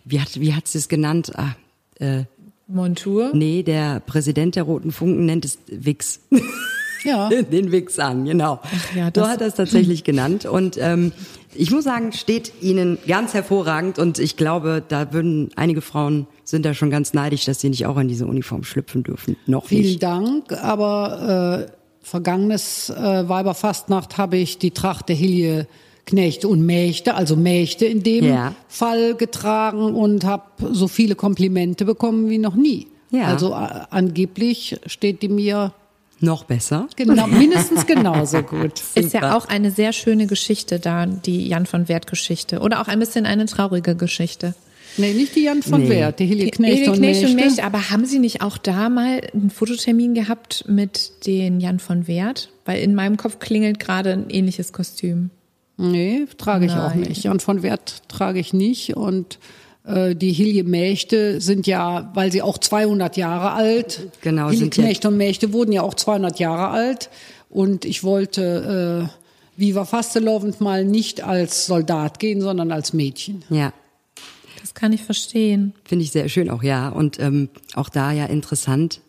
[0.03, 1.31] wie hat wie hat sie es genannt?
[1.35, 1.55] Ah,
[1.99, 2.25] äh,
[2.67, 3.31] Montur.
[3.33, 6.19] nee, der Präsident der Roten Funken nennt es Wix.
[7.03, 7.29] Ja.
[7.51, 8.59] den Wix an, genau.
[8.95, 10.45] ja, so das- hat er es tatsächlich genannt.
[10.45, 11.11] Und ähm,
[11.53, 13.99] ich muss sagen, steht Ihnen ganz hervorragend.
[13.99, 17.85] Und ich glaube, da würden einige Frauen sind da schon ganz neidisch, dass sie nicht
[17.85, 19.35] auch in diese Uniform schlüpfen dürfen.
[19.45, 20.03] Noch Vielen nicht.
[20.03, 25.67] Dank, aber äh, vergangenes äh, Weiberfastnacht habe ich die Tracht der Hilje
[26.05, 28.53] Knechte und Mächte, also Mächte in dem Ja.
[28.67, 32.87] Fall getragen und habe so viele Komplimente bekommen wie noch nie.
[33.11, 33.25] Ja.
[33.25, 35.73] Also äh, angeblich steht die mir
[36.19, 36.87] Noch besser.
[36.95, 38.81] genau, mindestens genauso gut.
[38.95, 42.59] Ist ja auch eine sehr schöne Geschichte da, die Jan von Wert Geschichte.
[42.59, 44.53] Oder auch ein bisschen eine traurige Geschichte.
[44.97, 45.89] Nee, nicht die Jan von Nee.
[45.89, 47.27] Wert, die Hilje Knechte, Knecht und, Mächte.
[47.27, 47.63] und Mächte.
[47.65, 52.49] Aber haben Sie nicht auch da mal einen Fototermin gehabt mit den Jan von Wert?
[52.63, 55.31] Weil in meinem Kopf klingelt gerade ein ähnliches Kostüm.
[55.77, 57.01] Nee, trage ich auch Nein.
[57.01, 57.23] nicht.
[57.23, 58.95] Jan von Wert trage ich nicht.
[58.95, 59.39] Und
[59.85, 64.77] äh, die Hilje Mächte sind ja, weil sie auch 200 Jahre alt, Genau, Hilje sind
[64.77, 67.09] ja- Knechte und Mächte wurden ja auch 200 Jahre alt.
[67.49, 73.43] Und ich wollte äh, Viva Fastelovend mal nicht als Soldat gehen, sondern als Mädchen.
[73.49, 73.73] Ja.
[74.61, 75.73] Das kann ich verstehen.
[75.85, 76.89] Finde ich sehr schön auch, ja.
[76.89, 78.99] Und ähm, auch da ja interessant.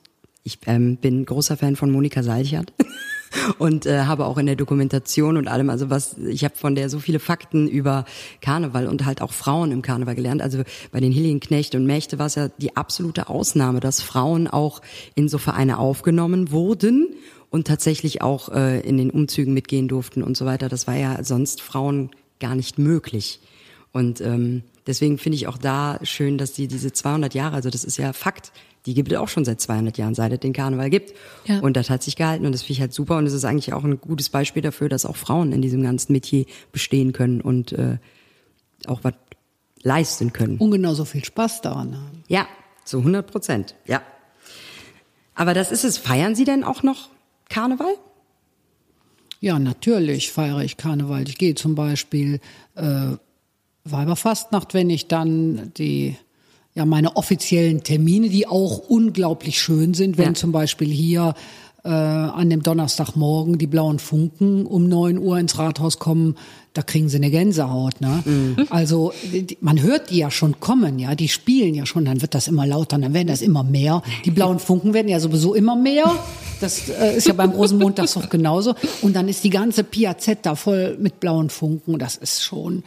[0.44, 2.72] Ich ähm, bin großer Fan von Monika Salchert
[3.58, 6.88] und äh, habe auch in der Dokumentation und allem, also was, ich habe von der
[6.88, 8.04] so viele Fakten über
[8.40, 10.42] Karneval und halt auch Frauen im Karneval gelernt.
[10.42, 10.62] Also
[10.92, 14.82] bei den Hilienknecht und Mächte war es ja die absolute Ausnahme, dass Frauen auch
[15.14, 17.08] in so Vereine aufgenommen wurden
[17.50, 20.68] und tatsächlich auch äh, in den Umzügen mitgehen durften und so weiter.
[20.68, 22.10] Das war ja sonst Frauen
[22.40, 23.40] gar nicht möglich.
[23.92, 27.84] Und ähm, deswegen finde ich auch da schön, dass die diese 200 Jahre, also das
[27.84, 28.52] ist ja Fakt,
[28.86, 31.12] die gibt es auch schon seit 200 Jahren, seit es den Karneval gibt.
[31.46, 31.58] Ja.
[31.58, 33.72] Und das hat sich gehalten und das finde ich halt super und es ist eigentlich
[33.72, 37.72] auch ein gutes Beispiel dafür, dass auch Frauen in diesem ganzen Metier bestehen können und
[37.72, 37.98] äh,
[38.86, 39.14] auch was
[39.82, 40.58] leisten können.
[40.58, 42.22] Und genauso viel Spaß daran haben.
[42.28, 42.46] Ja,
[42.84, 44.02] zu 100 Prozent, ja.
[45.34, 45.98] Aber das ist es.
[45.98, 47.10] Feiern Sie denn auch noch
[47.48, 47.94] Karneval?
[49.40, 51.28] Ja, natürlich feiere ich Karneval.
[51.28, 52.40] Ich gehe zum Beispiel
[52.74, 53.12] äh,
[53.90, 56.16] Weiberfastnacht, wenn ich dann die
[56.74, 60.34] ja meine offiziellen Termine, die auch unglaublich schön sind, wenn Ja.
[60.34, 61.34] zum Beispiel hier
[61.84, 66.36] äh, an dem Donnerstagmorgen die blauen Funken um 9 Uhr ins Rathaus kommen,
[66.74, 68.00] da kriegen sie eine Gänsehaut.
[68.02, 68.22] Ne?
[68.70, 72.34] Also die, man hört die ja schon kommen, ja, die spielen ja schon, dann wird
[72.34, 74.02] das immer lauter, dann werden das immer mehr.
[74.26, 76.12] Die blauen Funken werden ja sowieso immer mehr.
[76.60, 78.74] Das äh, ist ja beim Rosenmontagszug genauso.
[79.00, 81.98] Und dann ist die ganze Piazzetta voll mit blauen Funken.
[81.98, 82.82] Das ist schon,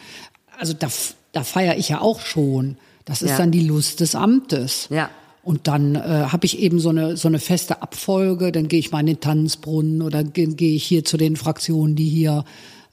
[0.59, 0.87] also da,
[1.31, 2.77] da feiere ich ja auch schon.
[3.05, 3.37] Das ist Ja.
[3.37, 4.87] dann die Lust des Amtes.
[4.91, 5.09] Ja.
[5.41, 8.51] Und dann äh, habe ich eben so eine so eine feste Abfolge.
[8.51, 12.09] Dann gehe ich mal in den Tanzbrunnen oder gehe ich hier zu den Fraktionen, die
[12.09, 12.43] hier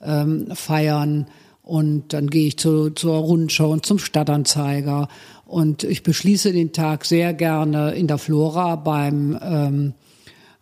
[0.01, 1.27] ähm, feiern.
[1.63, 5.09] Und dann gehe ich zu, zur Rundschau und zum Stadtanzeiger.
[5.45, 9.95] Und ich beschließe den Tag sehr gerne in der Flora beim ähm,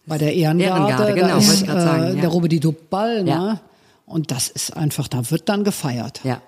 [0.06, 0.90] bei der Ehrengarde.
[0.90, 2.20] Ehrengarde, Da genau, ist, wollte ich grad sagen, äh, ja.
[2.22, 3.30] Der Robedi Dubball, ne?
[3.30, 3.60] Ja.
[4.06, 6.20] Und das ist einfach, da wird dann gefeiert.
[6.24, 6.42] Ja,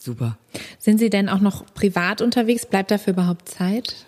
[0.00, 0.38] super.
[0.78, 2.66] Sind Sie denn auch noch privat unterwegs?
[2.66, 4.06] Bleibt dafür überhaupt Zeit?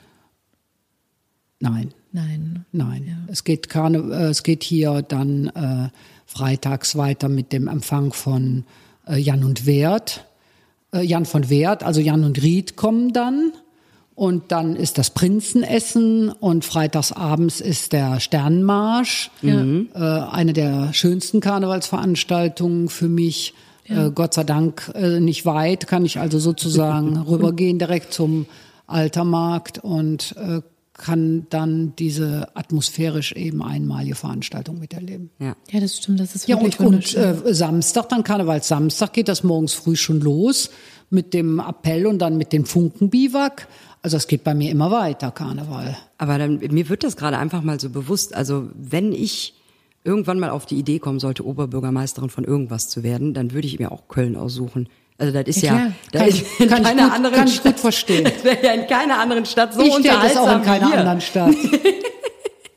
[1.60, 1.92] Nein.
[2.12, 2.66] Nein.
[2.72, 5.88] Nein, es geht Karne, äh, es geht hier dann äh,
[6.26, 8.64] freitags weiter mit dem Empfang von
[9.06, 10.26] äh, Jan und Wert,
[10.92, 13.52] äh, Jan von Wert, also Jan und Ried kommen dann
[14.14, 21.40] und dann ist das Prinzenessen und freitags abends ist der Sternenmarsch, äh, eine der schönsten
[21.40, 23.54] Karnevalsveranstaltungen für mich.
[23.84, 28.46] Äh, Gott sei Dank äh, nicht weit, kann ich also sozusagen rübergehen direkt zum
[28.86, 30.60] Altermarkt und äh,
[30.94, 35.30] kann dann diese atmosphärisch eben einmalige Veranstaltung miterleben.
[35.38, 35.56] Ja.
[35.70, 36.20] Ja, das stimmt.
[36.20, 37.46] Das ist Ja, wirklich und, und wunderschön.
[37.46, 40.70] äh, Samstag, dann Karnevalssamstag, geht das morgens früh schon los
[41.10, 43.68] mit dem Appell und dann mit dem Funkenbiwak.
[44.02, 45.96] Also es geht bei mir immer weiter, Karneval.
[46.18, 48.34] Aber dann, mir wird das gerade einfach mal so bewusst.
[48.34, 49.54] Also wenn ich
[50.04, 53.78] irgendwann mal auf die Idee kommen sollte, Oberbürgermeisterin von irgendwas zu werden, dann würde ich
[53.78, 54.88] mir auch Köln aussuchen.
[55.18, 55.92] Also das ist Ja, ja, klar.
[56.12, 58.24] da Kann ist ich- in kann ich keiner gut- anderen kann ich Stadt, gut verstehen.
[58.34, 60.98] Das wäre ja in keiner anderen Stadt so ich stelle das auch in unterhaltsam keiner
[60.98, 61.54] anderen Stadt.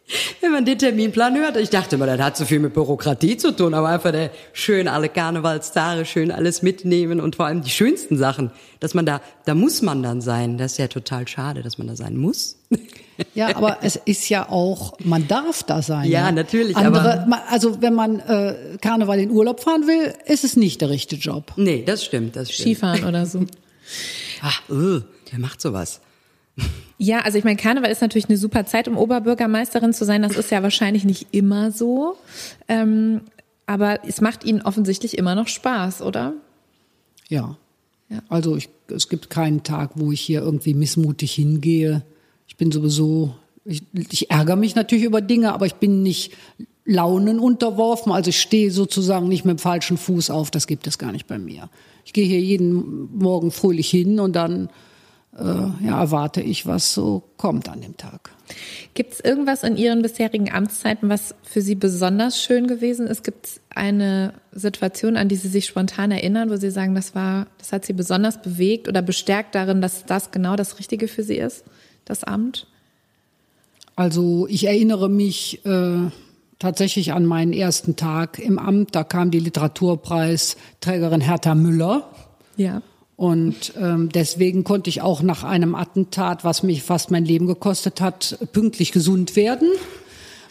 [0.41, 3.51] Wenn man den Terminplan hört, ich dachte immer, das hat so viel mit Bürokratie zu
[3.55, 8.17] tun, aber einfach der schön alle Karnevalstage, schön alles mitnehmen und vor allem die schönsten
[8.17, 10.57] Sachen, dass man da, da muss man dann sein.
[10.57, 12.57] Das ist ja total schade, dass man da sein muss.
[13.33, 16.09] Ja, aber es ist ja auch, man darf da sein.
[16.11, 20.57] Ja, natürlich, Andere, aber- also wenn man äh, Karneval in Urlaub fahren will, ist es
[20.57, 21.53] nicht der richtige Job.
[21.55, 22.75] Nee, das stimmt, das stimmt.
[22.75, 23.45] Skifahren oder so.
[24.41, 24.99] Ah, uh,
[25.31, 26.01] wer macht sowas?
[26.97, 30.21] Ja, also ich meine, Karneval ist natürlich eine super Zeit, um Oberbürgermeisterin zu sein.
[30.21, 32.15] Das ist ja wahrscheinlich nicht immer so.
[32.67, 33.21] Ähm,
[33.65, 36.33] aber es macht Ihnen offensichtlich immer noch Spaß, oder?
[37.27, 37.57] Ja.
[38.09, 38.19] Ja.
[38.29, 42.03] Also ich, es gibt keinen Tag, wo ich hier irgendwie missmutig hingehe.
[42.47, 46.33] Ich bin sowieso, ich, ich ärgere mich natürlich über Dinge, aber ich bin nicht
[46.85, 48.11] Launen unterworfen.
[48.11, 50.51] Also ich stehe sozusagen nicht mit dem falschen Fuß auf.
[50.51, 51.69] Das gibt es gar nicht bei mir.
[52.05, 54.69] Ich gehe hier jeden Morgen fröhlich hin und dann
[55.37, 58.31] äh, ja, erwarte ich, was so kommt an dem Tag.
[58.93, 63.23] Gibt es irgendwas in Ihren bisherigen Amtszeiten, was für Sie besonders schön gewesen ist?
[63.23, 67.47] Gibt es eine Situation, an die Sie sich spontan erinnern, wo Sie sagen, das war,
[67.57, 71.37] das hat Sie besonders bewegt oder bestärkt darin, dass das genau das Richtige für Sie
[71.37, 71.65] ist,
[72.05, 72.67] das Amt?
[73.95, 76.09] Also ich erinnere mich äh,
[76.59, 78.95] tatsächlich an meinen ersten Tag im Amt.
[78.95, 82.09] Da kam die Literaturpreisträgerin Hertha Müller.
[82.57, 82.81] Ja.
[83.17, 88.01] Und ähm, deswegen konnte ich auch nach einem Attentat, was mich fast mein Leben gekostet
[88.01, 89.69] hat, pünktlich gesund werden,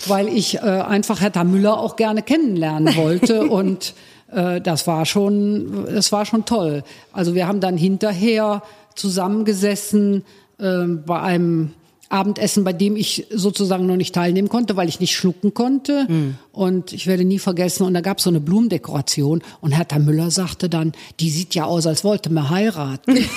[0.06, 3.42] weil ich äh, einfach Hertha Müller auch gerne kennenlernen wollte.
[3.48, 3.94] Und
[4.32, 6.84] äh, das war schon, das war schon toll.
[7.12, 8.62] Also wir haben dann hinterher
[8.94, 10.24] zusammengesessen
[10.58, 11.72] äh, bei einem
[12.08, 16.06] Abendessen, bei dem ich sozusagen noch nicht teilnehmen konnte, weil ich nicht schlucken konnte.
[16.52, 20.30] Und ich werde nie vergessen, und da gab es so eine Blumendekoration und Hertha Müller
[20.30, 23.18] sagte dann, die sieht ja aus, als wollte man heiraten.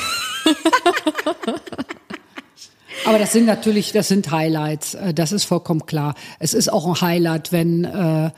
[3.06, 6.16] Aber das sind natürlich, das sind Highlights, äh, das ist vollkommen klar.
[6.40, 8.32] Es ist auch ein Highlight, wenn äh,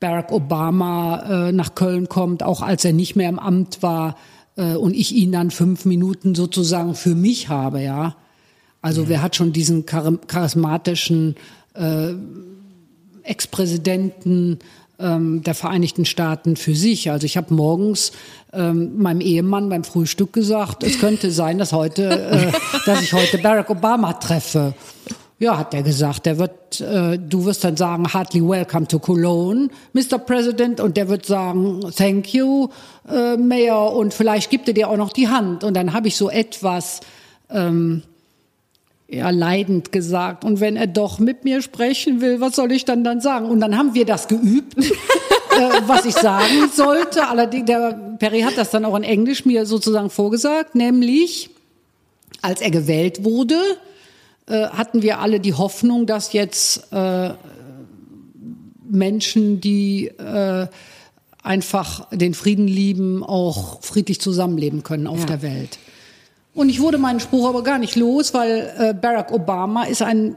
[0.00, 4.16] Barack Obama äh, nach Köln kommt, auch als er nicht mehr im Amt war
[4.56, 8.16] äh, und ich ihn dann fünf Minuten sozusagen für mich habe, ja.
[8.84, 11.36] Also wer hat schon diesen chari- charismatischen
[11.72, 12.12] äh,
[13.22, 14.58] Ex-Präsidenten
[14.98, 17.10] ähm, der Vereinigten Staaten für sich.
[17.10, 18.12] Also ich habe morgens
[18.52, 22.52] ähm, meinem Ehemann beim Frühstück gesagt, es könnte sein, dass heute, äh,
[22.84, 24.74] dass ich heute Barack Obama treffe.
[25.38, 26.26] Ja, hat er gesagt.
[26.26, 30.18] Der wird, äh, du wirst dann sagen, heartily welcome to Cologne, Mr.
[30.18, 32.68] President, und der wird sagen, thank you,
[33.10, 35.64] äh, Mayor, und vielleicht gibt er dir auch noch die Hand.
[35.64, 37.00] Und dann habe ich so etwas
[39.08, 40.44] ja, leidend gesagt.
[40.44, 43.46] Und wenn er doch mit mir sprechen will, was soll ich dann dann sagen?
[43.46, 44.90] Und dann haben wir das geübt, äh,
[45.86, 47.28] was ich sagen sollte.
[47.28, 51.50] Allerdings, der Perry hat das dann auch in Englisch mir sozusagen vorgesagt, nämlich,
[52.42, 53.60] als er gewählt wurde,
[54.46, 57.30] äh, hatten wir alle die Hoffnung, dass jetzt äh,
[58.88, 60.66] Menschen, die äh,
[61.42, 65.78] einfach den Frieden lieben, auch friedlich zusammenleben können auf der Welt.
[66.54, 70.36] Und ich wurde meinen Spruch aber gar nicht los, weil äh, Barack Obama ist ein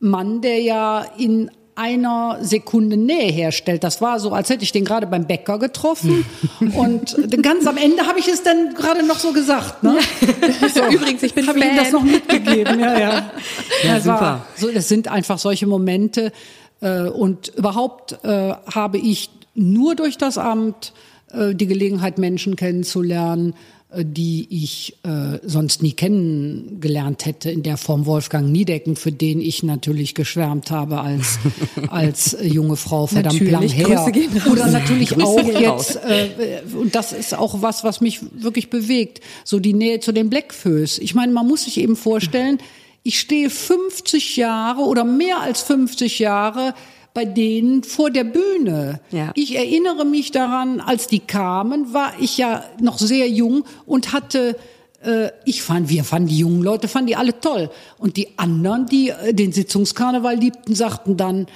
[0.00, 3.84] Mann, der ja in einer Sekunde Nähe herstellt.
[3.84, 6.24] Das war so, als hätte ich den gerade beim Bäcker getroffen.
[6.74, 9.82] Und ganz am Ende habe ich es dann gerade noch so gesagt.
[9.84, 9.96] Ne?
[10.74, 12.80] So, Übrigens, ich bin Habe ich ihm das noch mitgegeben.
[12.80, 13.10] Ja, ja.
[13.84, 14.46] Ja, Das war- super.
[14.56, 16.32] So, das sind einfach solche Momente.
[16.80, 20.92] Äh, und überhaupt äh, habe ich nur durch das Amt
[21.32, 23.54] äh, die Gelegenheit, Menschen kennenzulernen, äh,
[23.96, 29.62] die ich äh, sonst nie kennengelernt hätte in der Form Wolfgang Niedecken, für den ich
[29.62, 31.38] natürlich geschwärmt habe als
[31.88, 33.86] als äh, junge Frau verdammt lang Natürlich, her.
[33.86, 34.52] Grüße gehen raus.
[34.52, 39.20] Oder natürlich Grüße auch jetzt äh, und das ist auch was, was mich wirklich bewegt,
[39.44, 40.98] so die Nähe zu den Blackfoes.
[40.98, 42.58] Ich meine, man muss sich eben vorstellen,
[43.04, 46.74] ich stehe 50 Jahre oder mehr als 50 Jahre
[47.18, 49.00] bei denen vor der Bühne.
[49.10, 49.32] Ja.
[49.34, 54.54] Ich erinnere mich daran, als die kamen, war ich ja noch sehr jung und hatte
[55.02, 57.70] äh, ich fand, wir fanden die jungen Leute, fanden die alle toll.
[57.98, 61.48] Und die anderen, die äh, den Sitzungskarneval liebten, sagten dann,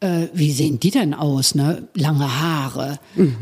[0.00, 1.86] äh, wie sehen die denn aus, ne?
[1.92, 2.98] Lange Haare.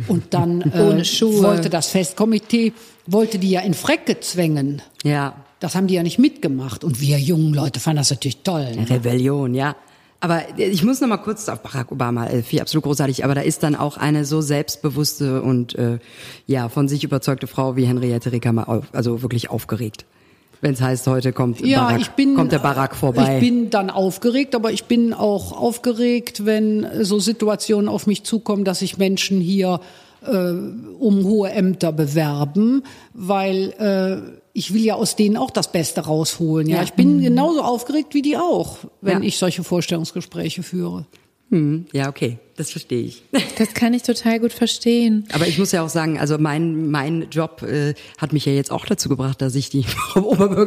[0.08, 2.72] Und dann äh, wollte das Festkomitee,
[3.06, 4.82] wollte die ja in Frecke zwängen.
[5.04, 6.82] Ja, Das haben die ja nicht mitgemacht.
[6.82, 8.74] Und wir jungen Leute fanden das natürlich toll.
[8.74, 8.90] Ne?
[8.90, 9.76] Rebellion, ja.
[10.20, 13.40] Aber ich muss noch mal kurz auf Barack Obama, äh, viel absolut großartig, aber da
[13.42, 15.98] ist dann auch eine so selbstbewusste und äh,
[16.46, 18.32] ja von sich überzeugte Frau wie Henriette
[18.66, 20.04] auf, also wirklich aufgeregt.
[20.60, 23.34] Wenn es heißt, heute kommt Ja, Barack, ich bin, kommt der Barack vorbei.
[23.36, 28.64] Ich bin dann aufgeregt, aber ich bin auch aufgeregt, wenn so Situationen auf mich zukommen,
[28.64, 29.80] dass sich Menschen hier
[30.26, 30.50] äh,
[30.98, 32.82] um hohe Ämter bewerben,
[33.14, 36.68] weil äh, ich will ja aus denen auch das Beste rausholen.
[36.68, 36.82] Ja, Ja.
[36.82, 39.28] ich bin genauso aufgeregt wie die auch, wenn Ja.
[39.28, 41.06] ich solche Vorstellungsgespräche führe.
[41.50, 42.36] Hm, ja, okay.
[42.56, 43.22] Das verstehe ich.
[43.58, 45.24] Das kann ich total gut verstehen.
[45.32, 48.70] Aber ich muss ja auch sagen, also mein, mein Job äh, hat mich ja jetzt
[48.70, 50.20] auch dazu gebracht, dass ich die Frau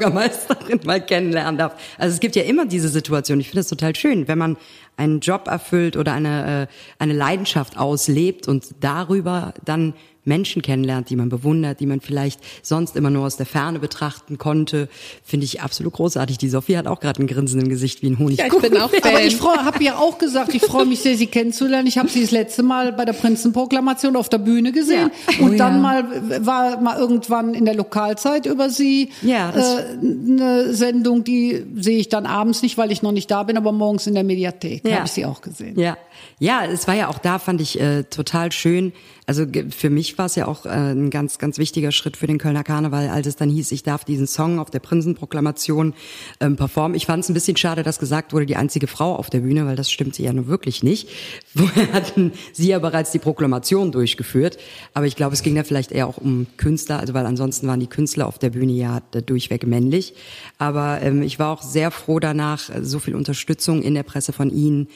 [0.06, 1.73] Oberbürgermeisterin mal kennenlernen darf.
[1.99, 3.39] Also es gibt ja immer diese Situation.
[3.39, 4.58] Ich finde das total schön, wenn man
[4.97, 11.15] einen Job erfüllt oder eine, äh, eine Leidenschaft auslebt und darüber dann Menschen kennenlernt, die
[11.15, 14.88] man bewundert, die man vielleicht sonst immer nur aus der Ferne betrachten konnte,
[15.23, 16.38] finde ich absolut großartig.
[16.38, 18.38] Die Sophie hat auch gerade ein Grinsen im Gesicht wie ein Honig.
[18.39, 19.01] Ja, ich bin auch Fan.
[19.03, 21.88] Aber ich habe ja auch gesagt, ich freue mich sehr, Sie kennenzulernen.
[21.88, 25.45] Ich habe Sie das letzte Mal bei der Prinzenproklamation auf der Bühne gesehen Ja.
[25.45, 25.79] und Oh, dann ja.
[25.81, 31.97] mal war mal irgendwann in der Lokalzeit über Sie Ja, äh, eine Sendung, die sehe
[31.97, 34.86] ich dann abends nicht, weil ich noch nicht da bin, aber morgens in der Mediathek
[34.88, 34.97] Ja.
[34.97, 35.79] habe ich Sie auch gesehen.
[35.79, 35.97] Ja,
[36.39, 38.93] ja, es war ja auch da, fand ich äh, total schön.
[39.32, 42.38] Also für mich war es ja auch äh, ein ganz, ganz wichtiger Schritt für den
[42.38, 45.94] Kölner Karneval, als es dann hieß, ich darf diesen Song auf der Prinzenproklamation
[46.41, 46.98] ähm, performen.
[46.98, 49.65] Ich fand es ein bisschen schade, dass gesagt wurde, die einzige Frau auf der Bühne,
[49.65, 51.08] weil das stimmte ja nun wirklich nicht.
[51.56, 54.58] Vorher hatten sie ja bereits die Proklamation durchgeführt.
[54.94, 57.80] Aber ich glaube, es ging da vielleicht eher auch um Künstler, also weil ansonsten waren
[57.80, 60.13] die Künstler auf der Bühne ja äh, durchweg männlich.
[60.58, 64.50] Aber ähm, ich war auch sehr froh danach, so viel Unterstützung in der Presse von
[64.50, 64.89] Ihnen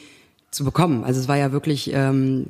[0.56, 1.04] zu bekommen.
[1.04, 2.46] Also es war ja wirklich, ähm,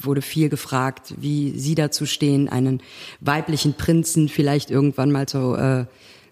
[0.00, 2.80] wurde viel gefragt, wie Sie dazu stehen, einen
[3.20, 5.84] weiblichen Prinzen vielleicht irgendwann mal zu, äh,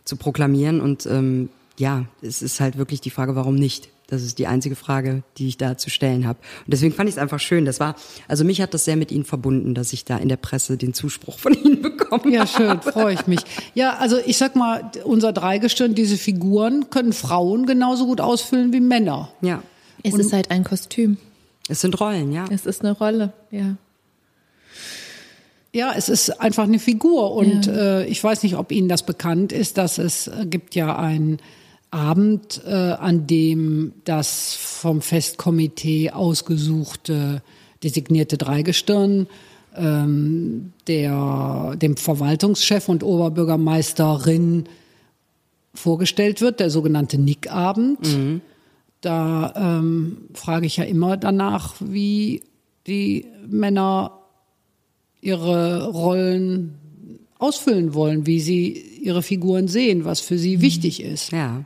[0.04, 0.80] zu proklamieren.
[0.80, 3.88] Und ähm, ja, es ist halt wirklich die Frage, warum nicht?
[4.08, 6.38] Das ist die einzige Frage, die ich da zu stellen habe.
[6.64, 7.64] Und deswegen fand ich es einfach schön.
[7.64, 7.96] Das war,
[8.28, 10.94] also mich hat das sehr mit Ihnen verbunden, dass ich da in der Presse den
[10.94, 12.48] Zuspruch von Ihnen bekommen Ja, habe.
[12.48, 13.40] schön, freue ich mich.
[13.74, 18.78] Ja, also ich sag mal, unser Dreigestirn, diese Figuren können Frauen genauso gut ausfüllen wie
[18.80, 19.28] Männer.
[19.40, 19.60] Ja,
[20.06, 21.16] Es ist halt ein Kostüm.
[21.68, 22.46] es sind Rollen, ja.
[22.50, 23.76] Es ist eine Rolle, ja.
[25.72, 29.52] Ja, es ist einfach eine Figur und äh, ich weiß nicht, ob Ihnen das bekannt
[29.52, 31.38] ist, dass es äh, gibt ja einen
[31.90, 37.42] Abend, äh, an dem das vom Festkomitee ausgesuchte
[37.82, 39.26] designierte Dreigestirn
[39.76, 44.64] ähm, der dem Verwaltungschef und Oberbürgermeisterin
[45.74, 47.98] vorgestellt wird, der sogenannte Nick-Abend.
[49.06, 52.42] Da ähm, frage ich ja immer danach, wie
[52.88, 54.18] die Männer
[55.20, 56.74] ihre Rollen
[57.38, 61.30] ausfüllen wollen, wie sie ihre Figuren sehen, was für sie wichtig ist.
[61.30, 61.64] Ja,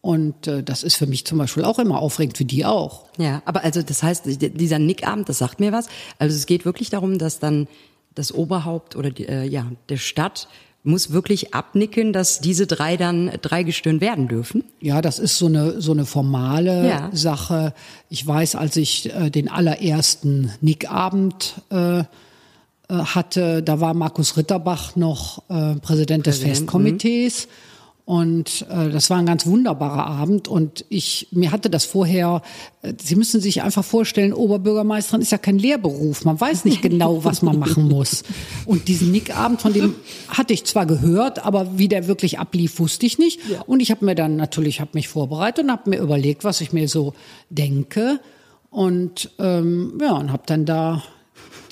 [0.00, 3.06] Und äh, das ist für mich zum Beispiel auch immer aufregend, für die auch.
[3.18, 5.88] Ja, aber also das heißt, dieser Nickabend, das sagt mir was.
[6.18, 7.66] Also es geht wirklich darum, dass dann
[8.14, 10.48] das Oberhaupt oder die, äh, ja der Stadt
[10.84, 14.64] muss wirklich abnicken, dass diese drei dann Dreigestirn werden dürfen.
[14.80, 17.10] Ja, das ist so eine so eine formale Ja.
[17.12, 17.72] Sache.
[18.08, 22.04] Ich weiß, als ich äh, den allerersten Nick-Abend äh, äh,
[22.88, 27.48] hatte, da war Markus Ritterbach noch äh, Präsident des Präsident, Festkomitees.
[28.04, 30.48] Und äh, das war ein ganz wunderbarer Abend.
[30.48, 32.42] Und ich mir hatte das vorher.
[32.82, 36.24] Äh, Sie müssen sich einfach vorstellen, Oberbürgermeisterin ist ja kein Lehrberuf.
[36.24, 38.24] Man weiß nicht genau, was man machen muss.
[38.66, 39.94] Und diesen Nick-Abend, von dem
[40.28, 43.40] hatte ich zwar gehört, aber wie der wirklich ablief, wusste ich nicht.
[43.66, 46.72] Und ich habe mir dann natürlich, habe mich vorbereitet und habe mir überlegt, was ich
[46.72, 47.14] mir so
[47.50, 48.18] denke.
[48.70, 51.02] Und ähm, ja, und habe dann da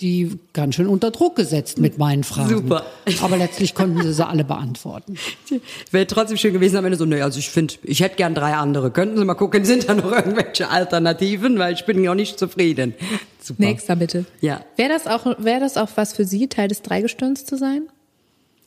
[0.00, 2.48] die ganz schön unter Druck gesetzt mit meinen Fragen.
[2.48, 2.84] Super.
[3.22, 5.16] Aber letztlich konnten sie sie alle beantworten.
[5.90, 8.54] Wäre trotzdem schön gewesen am Ende so, naja, also ich finde, ich hätte gern drei
[8.54, 8.90] andere.
[8.90, 12.38] Könnten Sie mal gucken, sind da noch irgendwelche Alternativen, weil ich bin ja auch nicht
[12.38, 12.94] zufrieden.
[13.40, 13.62] Super.
[13.62, 14.24] Nächster bitte.
[14.40, 14.60] Ja.
[14.76, 17.82] Wäre das auch, wäre das auch was für Sie, Teil des Dreigestirns zu sein?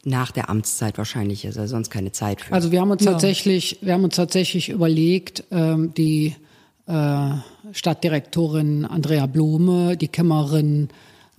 [0.05, 2.53] Nach der Amtszeit wahrscheinlich ist ja sonst keine Zeit für.
[2.53, 6.35] Also wir haben uns tatsächlich, wir haben uns tatsächlich überlegt, ähm, die
[6.87, 7.29] äh,
[7.71, 10.89] Stadtdirektorin Andrea Blome, die Kämmerin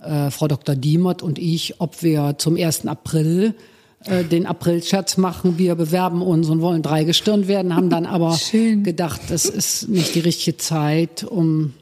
[0.05, 0.75] äh, Frau Dr.
[0.75, 2.85] Diemert und ich, ob wir zum 1.
[2.87, 3.53] April
[4.05, 5.57] äh, den Aprilscherz machen.
[5.57, 8.83] Wir bewerben uns und wollen dreigestirn werden, haben dann aber Schön.
[8.83, 11.73] gedacht, das ist nicht die richtige Zeit, um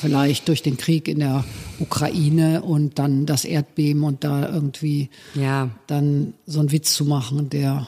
[0.00, 1.44] vielleicht durch den Krieg in der
[1.78, 5.70] Ukraine und dann das Erdbeben und da irgendwie Ja.
[5.86, 7.86] dann so einen Witz zu machen, der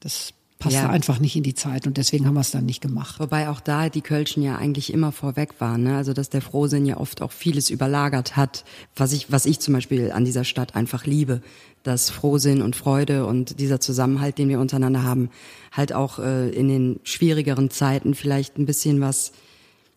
[0.00, 0.90] das passte Ja.
[0.90, 3.18] einfach nicht in die Zeit und deswegen haben wir es dann nicht gemacht.
[3.20, 5.96] Wobei auch da die Kölschen ja eigentlich immer vorweg waren, ne?
[5.96, 8.64] Also dass der Frohsinn ja oft auch vieles überlagert hat,
[8.96, 11.40] was ich, was ich zum Beispiel an dieser Stadt einfach liebe.
[11.82, 15.30] Dass Frohsinn und Freude und dieser Zusammenhalt, den wir untereinander haben,
[15.72, 19.32] halt auch äh, in den schwierigeren Zeiten vielleicht ein bisschen was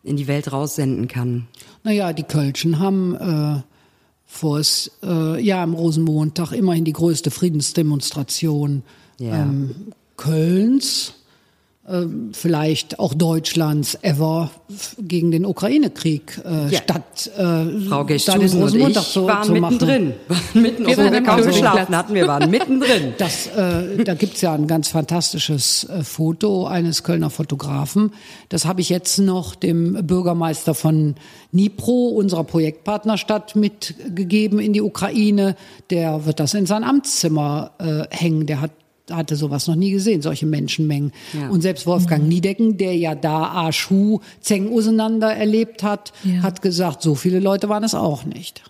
[0.04, 1.47] in die Welt raussenden kann.
[1.84, 3.62] Naja, die Kölschen haben äh,
[4.25, 8.82] vor es, äh, ja am Rosenmontag immerhin die größte Friedensdemonstration
[9.19, 9.43] Ja.
[9.43, 9.75] ähm,
[10.17, 11.13] Kölns
[11.88, 14.49] ähm, vielleicht auch Deutschlands ever
[14.97, 16.80] gegen den Ukraine-Krieg äh, Ja.
[16.82, 20.13] statt äh, Frau Gestusen und ich zu, waren zu mittendrin.
[20.28, 23.13] Waren mitten Wir waren am kaum geschlafen hatten, wir waren mittendrin.
[23.19, 28.13] Das, äh, da gibt's ja ein ganz fantastisches äh, Foto eines Kölner Fotografen.
[28.49, 31.13] Das habe ich jetzt noch dem Bürgermeister von
[31.54, 35.56] Dnipro, unserer Projektpartnerstadt, mitgegeben in die Ukraine.
[35.92, 38.48] Der wird das in sein Amtszimmer äh, hängen.
[38.48, 38.71] Der hat
[39.12, 41.12] hatte sowas noch nie gesehen, solche Menschenmengen.
[41.33, 41.49] Ja.
[41.49, 46.41] Und selbst Wolfgang Niedecken, der ja da Arschu, Zeng auseinander erlebt hat, Ja.
[46.41, 48.63] hat gesagt, so viele Leute waren es auch nicht.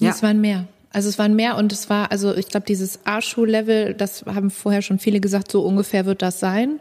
[0.00, 0.10] Ja.
[0.10, 0.66] Es waren mehr.
[0.92, 4.80] Also es waren mehr und es war, also ich glaube, dieses A-Schuh-Level, das haben vorher
[4.80, 6.80] schon viele gesagt, so ungefähr wird das sein.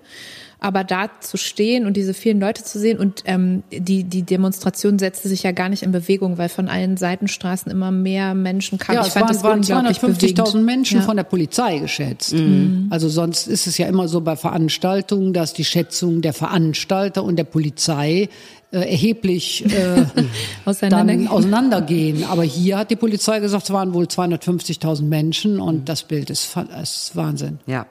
[0.66, 4.98] Aber da zu stehen und diese vielen Leute zu sehen und ähm, die, die Demonstration
[4.98, 8.96] setzte sich ja gar nicht in Bewegung, weil von allen Seitenstraßen immer mehr Menschen kamen.
[8.96, 10.66] Ja, ich es fand waren, das waren unglaublich 250.000 bewegend.
[10.66, 11.04] Menschen ja.
[11.04, 12.34] von der Polizei geschätzt.
[12.90, 17.36] Also sonst ist es ja immer so bei Veranstaltungen, dass die Schätzungen der Veranstalter und
[17.36, 18.30] der Polizei
[18.72, 19.70] äh, erheblich äh,
[20.16, 20.30] dann
[20.66, 21.28] Auseinandergehen.
[21.28, 22.24] auseinandergehen.
[22.26, 26.56] Aber hier hat die Polizei gesagt, es waren wohl 250.000 Menschen und das Bild ist,
[26.82, 27.60] ist Wahnsinn.
[27.68, 27.86] Ja.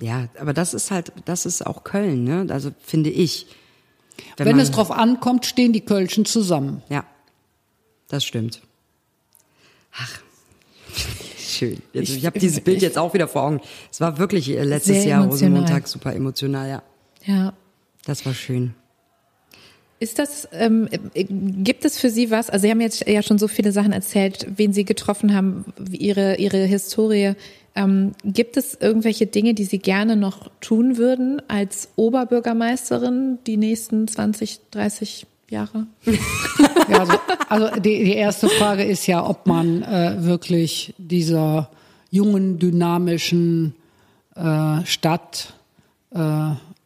[0.00, 2.46] Ja, aber das ist halt, das ist auch Köln, ne?
[2.50, 3.46] Also finde ich.
[4.36, 6.82] Wenn, man- es drauf ankommt, stehen die Kölschen zusammen.
[6.88, 7.04] Ja,
[8.08, 8.60] das stimmt.
[9.96, 10.20] Ach,
[11.38, 11.78] schön.
[11.92, 13.60] Jetzt, ich, Ich- habe dieses Bild ich- jetzt auch wieder vor Augen.
[13.92, 15.60] Es war wirklich äh, letztes Jahr emotional.
[15.60, 16.82] Rosenmontag super emotional, ja.
[17.24, 17.52] Ja.
[18.04, 18.74] Das war schön.
[20.00, 23.38] Ist das, ähm, äh, gibt es für Sie was, also Sie haben jetzt ja schon
[23.38, 27.34] so viele Sachen erzählt, wen Sie getroffen haben, wie Ihre, Ihre Historie.
[27.76, 34.06] Ähm, gibt es irgendwelche Dinge, die Sie gerne noch tun würden als Oberbürgermeisterin die nächsten
[34.06, 35.86] 20, 30 Jahre?
[36.86, 37.12] Ja, also,
[37.48, 41.70] also die, die erste Frage ist ja, ob man äh, wirklich dieser
[42.10, 43.74] jungen, dynamischen
[44.36, 45.54] äh, Stadt
[46.10, 46.18] äh,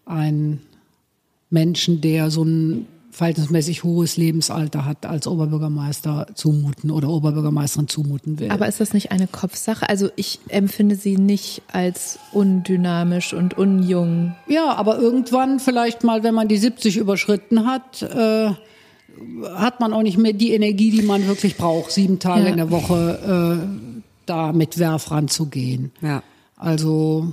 [0.06, 0.62] einen
[1.50, 2.86] Menschen, der so ein
[3.18, 8.50] verhältnismäßig hohes Lebensalter hat, als Oberbürgermeister zumuten oder Oberbürgermeisterin zumuten will.
[8.52, 9.88] Aber ist das nicht eine Kopfsache?
[9.88, 14.36] Also ich empfinde Sie nicht als undynamisch und unjung.
[14.46, 18.50] Ja, aber irgendwann vielleicht mal, wenn man die 70 überschritten hat, äh,
[19.56, 22.50] hat man auch nicht mehr die Energie, die man wirklich braucht, sieben Tage Ja.
[22.50, 25.90] in der Woche äh, da mit Werf ranzugehen.
[26.00, 26.22] Ja.
[26.56, 27.32] Also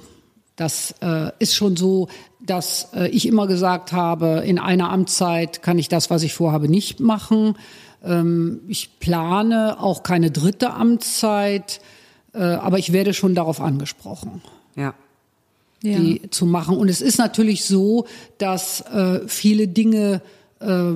[0.55, 2.07] das äh, ist schon so,
[2.45, 6.67] dass äh, ich immer gesagt habe, in einer Amtszeit kann ich das, was ich vorhabe,
[6.67, 7.55] nicht machen.
[8.03, 11.81] Ähm, ich plane auch keine dritte Amtszeit,
[12.33, 14.41] äh, aber ich werde schon darauf angesprochen
[14.75, 14.93] Ja.
[15.81, 15.99] Ja.
[15.99, 16.77] die zu machen.
[16.77, 18.05] Und es ist natürlich so,
[18.37, 20.21] dass äh, viele Dinge
[20.59, 20.93] äh,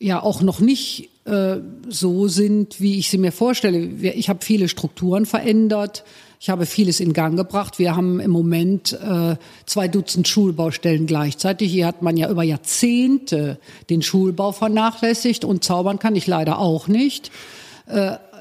[0.00, 1.56] ja auch noch nicht äh,
[1.88, 3.78] so sind, wie ich sie mir vorstelle.
[3.78, 6.04] Ich habe viele Strukturen verändert.
[6.40, 7.78] Ich habe vieles in Gang gebracht.
[7.78, 9.36] Wir haben im Moment äh,
[9.66, 11.70] zwei Dutzend Schulbaustellen gleichzeitig.
[11.72, 13.58] Hier hat man ja über Jahrzehnte
[13.90, 17.30] den Schulbau vernachlässigt und zaubern kann ich leider auch nicht.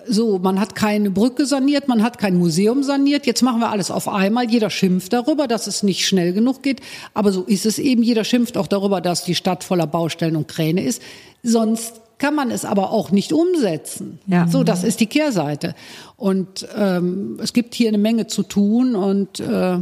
[0.10, 3.26] So, man hat keine Brücke saniert, man hat kein Museum saniert.
[3.26, 4.50] Jetzt machen wir alles auf einmal.
[4.50, 6.82] Jeder schimpft darüber, dass es nicht schnell genug geht.
[7.14, 8.04] Aber so ist es eben.
[8.04, 11.02] Jeder schimpft auch darüber, dass die Stadt voller Baustellen und Kräne ist.
[11.43, 14.20] Sonst kann man es aber auch nicht umsetzen.
[14.28, 14.47] Ja.
[14.47, 15.76] So, das ist die Kehrseite.
[16.15, 18.95] Und ähm, es gibt hier eine Menge zu tun.
[18.95, 19.78] Und äh,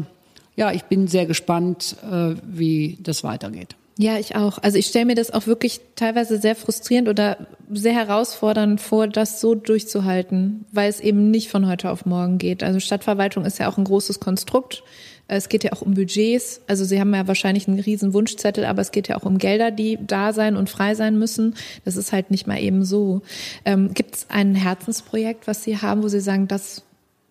[0.55, 3.75] ja, ich bin sehr gespannt, äh, wie das weitergeht.
[3.97, 4.57] Ja, ich auch.
[4.61, 9.39] Also ich stelle mir das auch wirklich teilweise sehr frustrierend oder sehr herausfordernd vor, das
[9.39, 12.61] so durchzuhalten, weil es eben nicht von heute auf morgen geht.
[12.61, 14.83] Also Stadtverwaltung ist ja auch ein großes Konstrukt.
[15.27, 16.61] Es geht ja auch um Budgets.
[16.67, 19.71] Also Sie haben ja wahrscheinlich einen riesen Wunschzettel, aber es geht ja auch um Gelder,
[19.71, 21.55] die da sein und frei sein müssen.
[21.83, 23.21] Das ist halt nicht mal eben so.
[23.65, 26.83] Ähm, Gibt es ein Herzensprojekt, was Sie haben, wo Sie sagen, das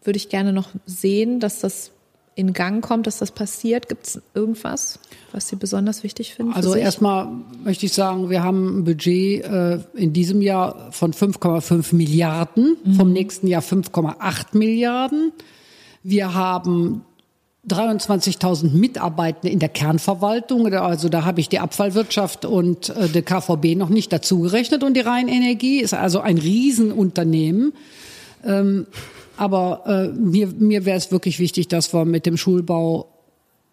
[0.03, 1.93] würde ich gerne noch sehen, dass das
[2.37, 3.89] in Gang kommt, dass das passiert?
[3.89, 4.99] Gibt es irgendwas,
[5.33, 6.53] was Sie besonders wichtig finden?
[6.53, 7.29] Also erstmal
[7.63, 13.13] möchte ich sagen, wir haben ein Budget äh, in diesem Jahr von 5,5 Milliarden, vom
[13.13, 15.33] nächsten Jahr 5,8 Milliarden.
[16.03, 17.03] Wir haben
[17.69, 23.77] 23.000 Mitarbeitende in der Kernverwaltung, also da habe ich die Abfallwirtschaft und äh, die KVB
[23.77, 27.73] noch nicht dazugerechnet und die Rheinenergie ist also ein Riesenunternehmen.
[28.45, 28.87] Ähm,
[29.37, 33.09] aber äh, mir, mir wäre es wirklich wichtig, dass wir mit dem Schulbau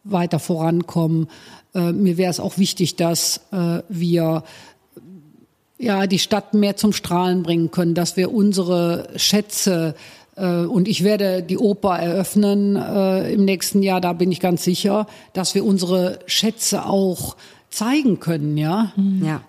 [0.03, 1.27] weiter vorankommen.
[1.75, 4.43] Äh, mir wäre es auch wichtig, dass äh, wir
[5.77, 9.95] ja die Stadt mehr zum Strahlen bringen können, dass wir unsere Schätze
[10.36, 15.07] und ich werde die Oper eröffnen äh, im nächsten Jahr, da bin ich ganz sicher,
[15.34, 17.36] dass wir unsere Schätze auch
[17.69, 18.91] zeigen können, ja.
[19.21, 19.41] Ja.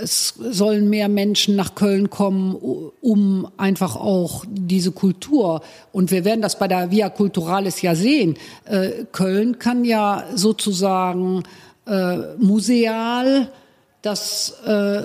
[0.00, 2.54] es sollen mehr Menschen nach Köln kommen,
[3.00, 5.62] um einfach auch diese Kultur.
[5.92, 8.36] Und wir werden das bei der Via Culturalis ja sehen.
[8.64, 11.42] Äh, Köln kann ja sozusagen
[11.86, 13.48] äh, museal
[14.02, 15.02] das äh,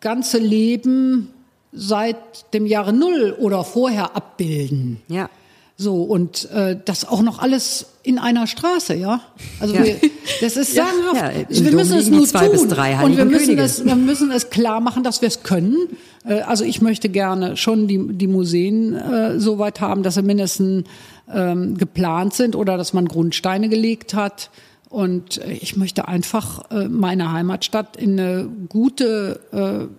[0.00, 1.30] ganze Leben
[1.74, 5.02] seit dem Jahre Null oder vorher abbilden.
[5.08, 5.28] Ja.
[5.76, 9.22] So, und äh, das auch noch alles in einer Straße, ja.
[9.58, 9.96] Also wir,
[10.40, 11.16] das ist sagenhaft.
[11.16, 12.50] Ja, wir Dom müssen es nur tun.
[12.52, 13.62] bis drei und wir müssen, Könige.
[13.62, 15.76] es, wir müssen es klar machen, dass wir es können.
[16.24, 20.22] Äh, also ich möchte gerne schon die, die Museen äh, so weit haben, dass sie
[20.22, 20.84] mindestens
[21.32, 24.50] ähm, geplant sind oder dass man Grundsteine gelegt hat.
[24.94, 29.40] Und äh, ich möchte einfach äh, meine Heimatstadt in eine gute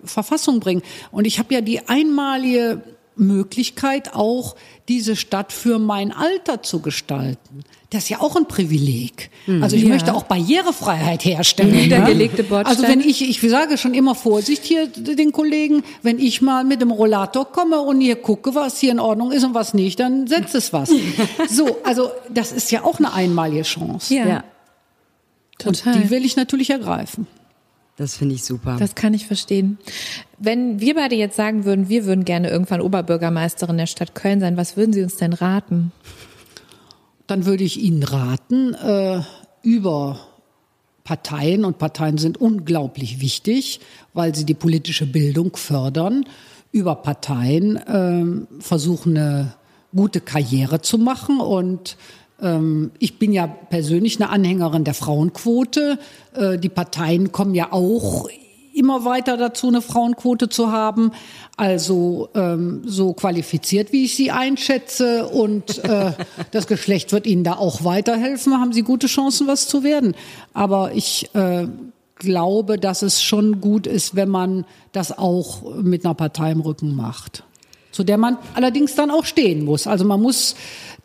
[0.02, 0.82] äh, Verfassung bringen.
[1.12, 2.80] Und ich habe ja die einmalige
[3.14, 4.56] Möglichkeit, auch
[4.88, 7.62] diese Stadt für mein Alter zu gestalten.
[7.90, 9.30] Das ist ja auch ein Privileg.
[9.60, 9.88] Also ich Ja.
[9.88, 11.72] möchte auch Barrierefreiheit herstellen.
[11.72, 12.48] Niedergelegte ne?
[12.48, 12.78] Bordsteine.
[12.78, 16.80] Also wenn ich, ich sage schon immer Vorsicht hier den Kollegen, wenn ich mal mit
[16.80, 20.26] dem Rollator komme und hier gucke, was hier in Ordnung ist und was nicht, dann
[20.26, 20.90] setzt es was.
[21.48, 24.14] so, also das ist ja auch eine einmalige Chance.
[24.14, 24.44] Ja, Ja.
[25.58, 25.94] Total.
[25.94, 27.26] Und die will ich natürlich ergreifen.
[27.96, 28.76] Das finde ich super.
[28.78, 29.78] Das kann ich verstehen.
[30.38, 34.58] Wenn wir beide jetzt sagen würden, wir würden gerne irgendwann Oberbürgermeisterin der Stadt Köln sein,
[34.58, 35.92] was würden Sie uns denn raten?
[37.26, 39.20] dann würde ich Ihnen raten, äh,
[39.62, 40.20] über
[41.04, 43.80] Parteien, und Parteien sind unglaublich wichtig,
[44.12, 46.24] weil sie die politische Bildung fördern,
[46.72, 49.54] über Parteien ähm, versuchen, eine
[49.94, 51.40] gute Karriere zu machen.
[51.40, 51.96] Und
[52.98, 55.98] ich bin ja persönlich eine Anhängerin der Frauenquote.
[56.34, 58.28] Äh, die Parteien kommen ja auch
[58.76, 61.12] immer weiter dazu, eine Frauenquote zu haben.
[61.56, 65.28] Also ähm, so qualifiziert, wie ich sie einschätze.
[65.28, 66.12] Und äh,
[66.50, 68.60] das Geschlecht wird Ihnen da auch weiterhelfen.
[68.60, 70.14] Haben Sie gute Chancen, was zu werden.
[70.52, 71.66] Aber ich äh,
[72.16, 76.94] glaube, dass es schon gut ist, wenn man das auch mit einer Partei im Rücken
[76.94, 77.44] macht.
[77.96, 79.86] Zu der man allerdings dann auch stehen muss.
[79.86, 80.54] Also man muss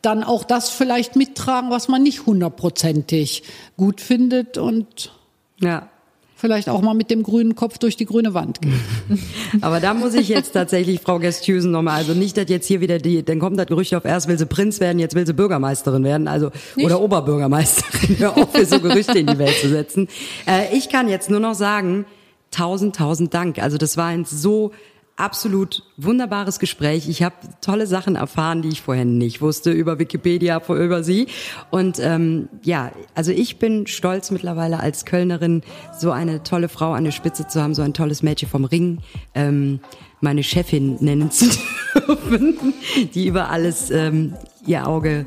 [0.01, 3.43] dann auch das vielleicht mittragen, was man nicht hundertprozentig
[3.77, 5.13] gut findet und
[5.61, 5.87] ja.
[6.35, 8.77] vielleicht auch mal mit dem grünen Kopf durch die grüne Wand gehen.
[9.61, 12.97] Aber da muss ich jetzt tatsächlich Frau Gesthusen nochmal, also nicht, dass jetzt hier wieder
[12.97, 16.03] die, dann kommt das Gerücht auf, erst will sie Prinz werden, jetzt will sie Bürgermeisterin
[16.03, 20.09] werden, also, oder Oberbürgermeisterin, hör auf, für so Gerüchte in die Welt zu setzen.
[20.45, 22.03] Äh, ich kann jetzt nur noch sagen,
[22.51, 23.59] tausend, tausend Dank.
[23.59, 24.73] Also das war ein so
[25.16, 27.07] absolut wunderbares Gespräch.
[27.07, 31.28] Ich habe tolle Sachen erfahren, die ich vorher nicht wusste über Wikipedia, über Sie.
[31.70, 35.62] Und ähm, ja, also ich bin stolz mittlerweile als Kölnerin,
[35.97, 38.99] so eine tolle Frau an der Spitze zu haben, so ein tolles Mädchen vom Ring.
[39.36, 39.80] Ähm,
[40.22, 41.45] meine Chefin nennen zu
[42.07, 42.74] dürfen,
[43.14, 44.36] die über alles ähm,
[44.66, 45.26] ihr Auge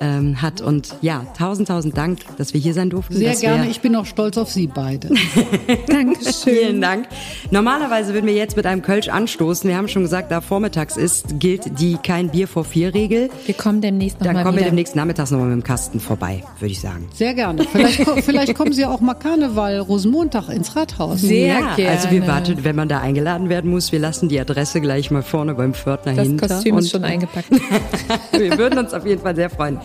[0.00, 0.60] ähm, hat.
[0.60, 3.14] Und ja, tausend, tausend Dank, dass wir hier sein durften.
[3.14, 3.64] Sehr gerne.
[3.64, 5.08] Wir Ich bin auch stolz auf Sie beide.
[5.86, 6.54] Dankeschön.
[6.54, 7.08] Vielen Dank.
[7.50, 9.68] Normalerweise würden wir jetzt mit einem Kölsch anstoßen.
[9.68, 13.30] Wir haben schon gesagt, da vormittags ist, gilt die kein Bier vor vier Regel.
[13.46, 14.70] Wir kommen demnächst Dann nochmal kommen wir wieder.
[14.70, 17.08] demnächst nachmittags nochmal mit dem Kasten vorbei, würde ich sagen.
[17.14, 17.64] Sehr gerne.
[17.64, 21.20] Vielleicht, vielleicht kommen Sie auch mal Karneval, Rosenmontag ins Rathaus.
[21.20, 21.90] Sehr ja, gerne.
[21.92, 25.22] Also wir warten, wenn man da eingeladen werden muss, wir lassen die Adresse gleich mal
[25.22, 26.48] vorne beim Pförtner Das hinter.
[26.48, 27.50] Kostüm und ist schon eingepackt.
[28.32, 29.78] wir würden uns auf jeden Fall sehr freuen.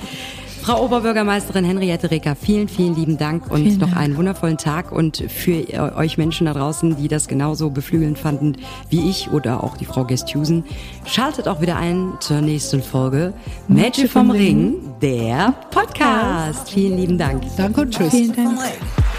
[0.63, 3.99] Frau Oberbürgermeisterin Henriette Reker, vielen, vielen lieben Dank und Vielen noch Dank.
[3.99, 8.55] einen wundervollen Tag und für äh, euch Menschen da draußen, die das genauso beflügelnd fanden
[8.89, 10.63] wie ich oder auch die Frau Gesthusen,
[11.05, 13.33] schaltet auch wieder ein zur nächsten Folge
[13.67, 16.69] Mädchen vom Ring, der Podcast.
[16.69, 17.43] Vielen lieben Dank.
[17.57, 18.11] Danke und tschüss.
[18.11, 18.57] Vielen Dank.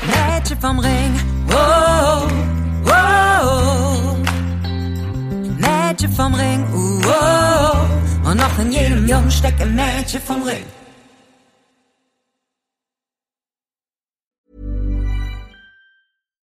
[0.06, 1.12] Mädchen vom Ring.
[1.50, 2.26] Oh,
[2.86, 4.16] oh.
[5.58, 6.64] Mädchen vom Ring.
[6.74, 8.13] Oh, oh.
[8.24, 10.64] Und noch in jedem Jungen steckt ein Mädchen vom Ring.